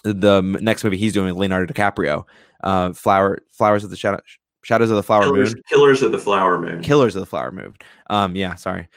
[0.02, 2.24] the next movie he's doing with Leonardo DiCaprio,
[2.62, 4.20] uh, Flower Flowers of the Shadow
[4.62, 5.62] Shadows of the Flower Killers, Moon.
[5.68, 6.82] Killers of the Flower Moon.
[6.82, 7.74] Killers of the Flower Moon.
[8.10, 8.88] Um, yeah, sorry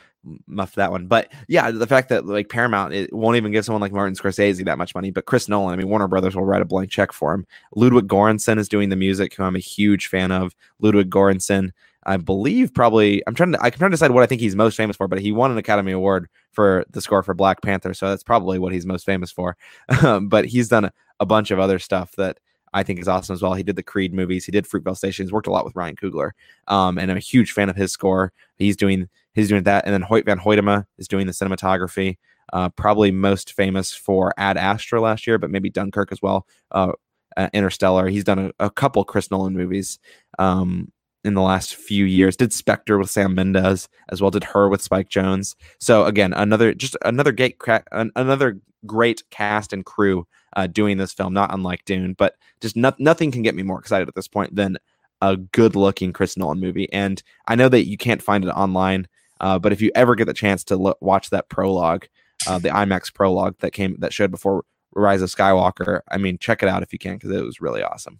[0.47, 1.07] muff that one.
[1.07, 4.63] But yeah, the fact that like Paramount it won't even give someone like Martin Scorsese
[4.65, 7.11] that much money, but Chris Nolan, I mean Warner Brothers will write a blank check
[7.11, 7.45] for him.
[7.75, 10.55] Ludwig Göransson is doing the music, who I'm a huge fan of.
[10.79, 11.71] Ludwig Göransson,
[12.03, 14.77] I believe probably I'm trying to I'm trying to decide what I think he's most
[14.77, 18.09] famous for, but he won an Academy Award for the score for Black Panther, so
[18.09, 19.57] that's probably what he's most famous for.
[20.23, 22.39] but he's done a, a bunch of other stuff that
[22.73, 23.53] I think is awesome as well.
[23.53, 24.45] He did the Creed movies.
[24.45, 25.25] He did Fruitvale Station.
[25.25, 26.31] He's worked a lot with Ryan Coogler,
[26.67, 28.33] um, and I'm a huge fan of his score.
[28.57, 32.17] He's doing he's doing that, and then Hoyt van Hoytema is doing the cinematography.
[32.53, 36.47] Uh, probably most famous for Ad Astra last year, but maybe Dunkirk as well.
[36.71, 36.93] Uh,
[37.35, 38.07] uh, Interstellar.
[38.07, 39.99] He's done a, a, couple Chris Nolan movies
[40.39, 40.91] um,
[41.23, 42.35] in the last few years.
[42.35, 44.31] Did Spectre with Sam Mendes as well.
[44.31, 45.55] Did Her with Spike Jonze.
[45.79, 47.57] So again, another just another great
[47.91, 52.95] another great cast and crew uh, doing this film, not unlike Dune, but just no-
[52.99, 54.77] nothing can get me more excited at this point than
[55.21, 56.91] a good looking Chris Nolan movie.
[56.91, 59.07] And I know that you can't find it online,
[59.39, 62.07] uh, but if you ever get the chance to lo- watch that prologue,
[62.47, 64.63] uh, the IMAX prologue that came that showed before
[64.93, 67.83] Rise of Skywalker, I mean, check it out if you can because it was really
[67.83, 68.19] awesome.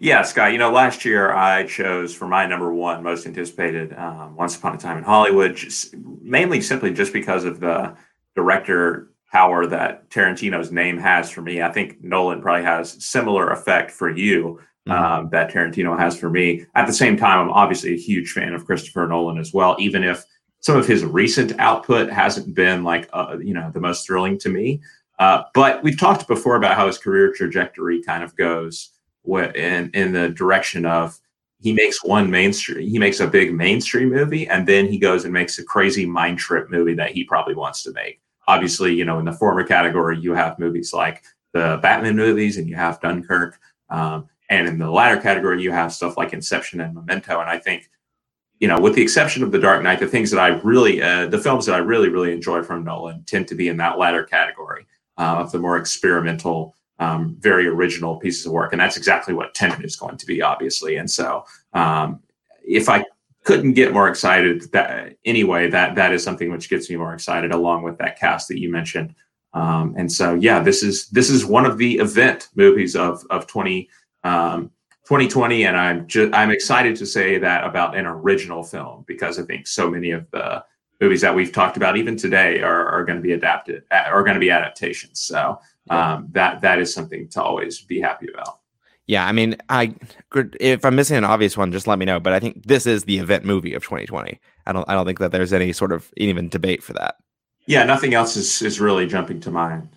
[0.00, 0.52] Yeah, Scott.
[0.52, 4.74] You know, last year I chose for my number one most anticipated um, Once Upon
[4.74, 7.96] a Time in Hollywood, just, mainly simply just because of the
[8.34, 11.62] director power that Tarantino's name has for me.
[11.62, 14.90] I think Nolan probably has similar effect for you mm-hmm.
[14.92, 16.64] um, that Tarantino has for me.
[16.74, 20.02] At the same time, I'm obviously a huge fan of Christopher Nolan as well, even
[20.02, 20.24] if
[20.60, 24.48] some of his recent output hasn't been like uh, you know the most thrilling to
[24.48, 24.80] me.
[25.18, 28.92] Uh, but we've talked before about how his career trajectory kind of goes
[29.26, 31.18] in in the direction of
[31.60, 35.32] he makes one mainstream he makes a big mainstream movie and then he goes and
[35.34, 39.18] makes a crazy mind trip movie that he probably wants to make obviously, you know,
[39.18, 41.22] in the former category, you have movies like
[41.52, 43.60] the Batman movies and you have Dunkirk.
[43.90, 47.40] Um, and in the latter category, you have stuff like Inception and Memento.
[47.40, 47.90] And I think,
[48.58, 51.26] you know, with the exception of The Dark Knight, the things that I really, uh,
[51.26, 54.24] the films that I really, really enjoy from Nolan tend to be in that latter
[54.24, 54.86] category
[55.18, 58.72] uh, of the more experimental, um, very original pieces of work.
[58.72, 60.96] And that's exactly what Tenet is going to be, obviously.
[60.96, 61.44] And so
[61.74, 62.20] um,
[62.66, 63.04] if I
[63.48, 67.50] couldn't get more excited that anyway that that is something which gets me more excited
[67.50, 69.14] along with that cast that you mentioned.
[69.54, 73.46] Um, and so yeah this is this is one of the event movies of of
[73.46, 73.88] 20
[74.24, 74.70] um,
[75.06, 79.42] 2020 and i'm just i'm excited to say that about an original film because i
[79.42, 80.62] think so many of the
[81.00, 84.34] movies that we've talked about even today are, are going to be adapted are going
[84.34, 85.20] to be adaptations.
[85.20, 85.58] So
[85.90, 88.58] um, that that is something to always be happy about
[89.08, 89.94] yeah, I mean, I
[90.60, 92.20] if I'm missing an obvious one, just let me know.
[92.20, 94.38] But I think this is the event movie of 2020.
[94.66, 97.16] I don't I don't think that there's any sort of even debate for that.
[97.66, 99.88] Yeah, nothing else is is really jumping to mind.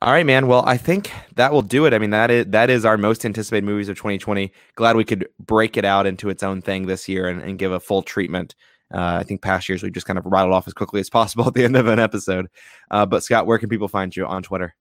[0.00, 0.46] All right, man.
[0.46, 1.92] Well, I think that will do it.
[1.92, 4.50] I mean, that is that is our most anticipated movies of 2020.
[4.74, 7.72] Glad we could break it out into its own thing this year and, and give
[7.72, 8.54] a full treatment.
[8.92, 11.46] Uh, I think past years we just kind of rattled off as quickly as possible
[11.46, 12.48] at the end of an episode.
[12.90, 14.74] Uh, but Scott, where can people find you on Twitter?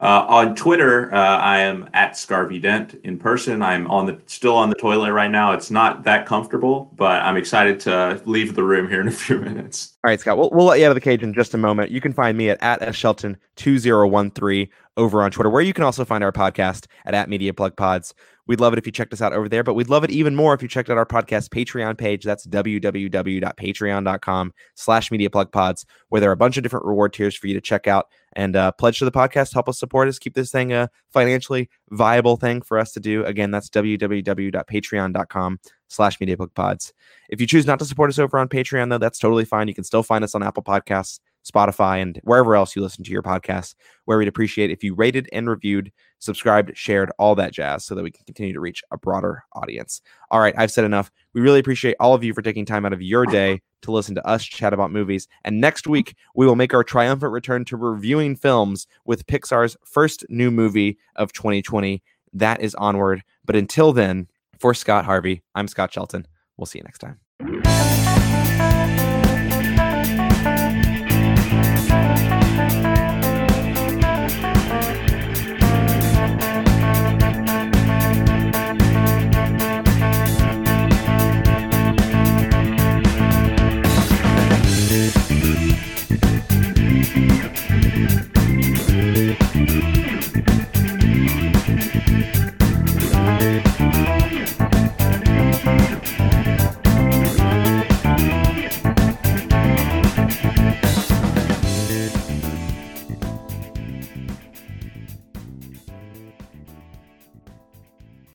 [0.00, 3.60] Uh, on Twitter, uh, I am at Scarvy Dent in person.
[3.60, 5.52] I'm on the still on the toilet right now.
[5.52, 9.38] It's not that comfortable, but I'm excited to leave the room here in a few
[9.38, 9.98] minutes.
[10.02, 10.38] All right, Scott.
[10.38, 11.90] We'll, we'll let you out of the cage in just a moment.
[11.90, 15.60] You can find me at at Shelton two zero one three over on Twitter, where
[15.60, 18.14] you can also find our podcast at at Media Plug Pods.
[18.46, 20.34] We'd love it if you checked us out over there, but we'd love it even
[20.34, 22.24] more if you checked out our podcast Patreon page.
[22.24, 27.36] That's www.patreon.com slash media plug pods, where there are a bunch of different reward tiers
[27.36, 30.18] for you to check out and uh, pledge to the podcast, help us support us,
[30.18, 33.24] keep this thing a financially viable thing for us to do.
[33.24, 36.92] Again, that's www.patreon.com slash media plug pods.
[37.28, 39.68] If you choose not to support us over on Patreon, though, that's totally fine.
[39.68, 43.10] You can still find us on Apple Podcasts, Spotify, and wherever else you listen to
[43.10, 43.74] your podcasts,
[44.04, 48.04] where we'd appreciate if you rated and reviewed, subscribed, shared, all that jazz so that
[48.04, 50.00] we can continue to reach a broader audience.
[50.30, 51.10] All right, I've said enough.
[51.34, 54.14] We really appreciate all of you for taking time out of your day to listen
[54.14, 55.28] to us chat about movies.
[55.44, 60.24] And next week, we will make our triumphant return to reviewing films with Pixar's first
[60.28, 62.02] new movie of 2020.
[62.32, 63.22] That is Onward.
[63.44, 64.28] But until then,
[64.58, 66.26] for Scott Harvey, I'm Scott Shelton.
[66.56, 68.09] We'll see you next time.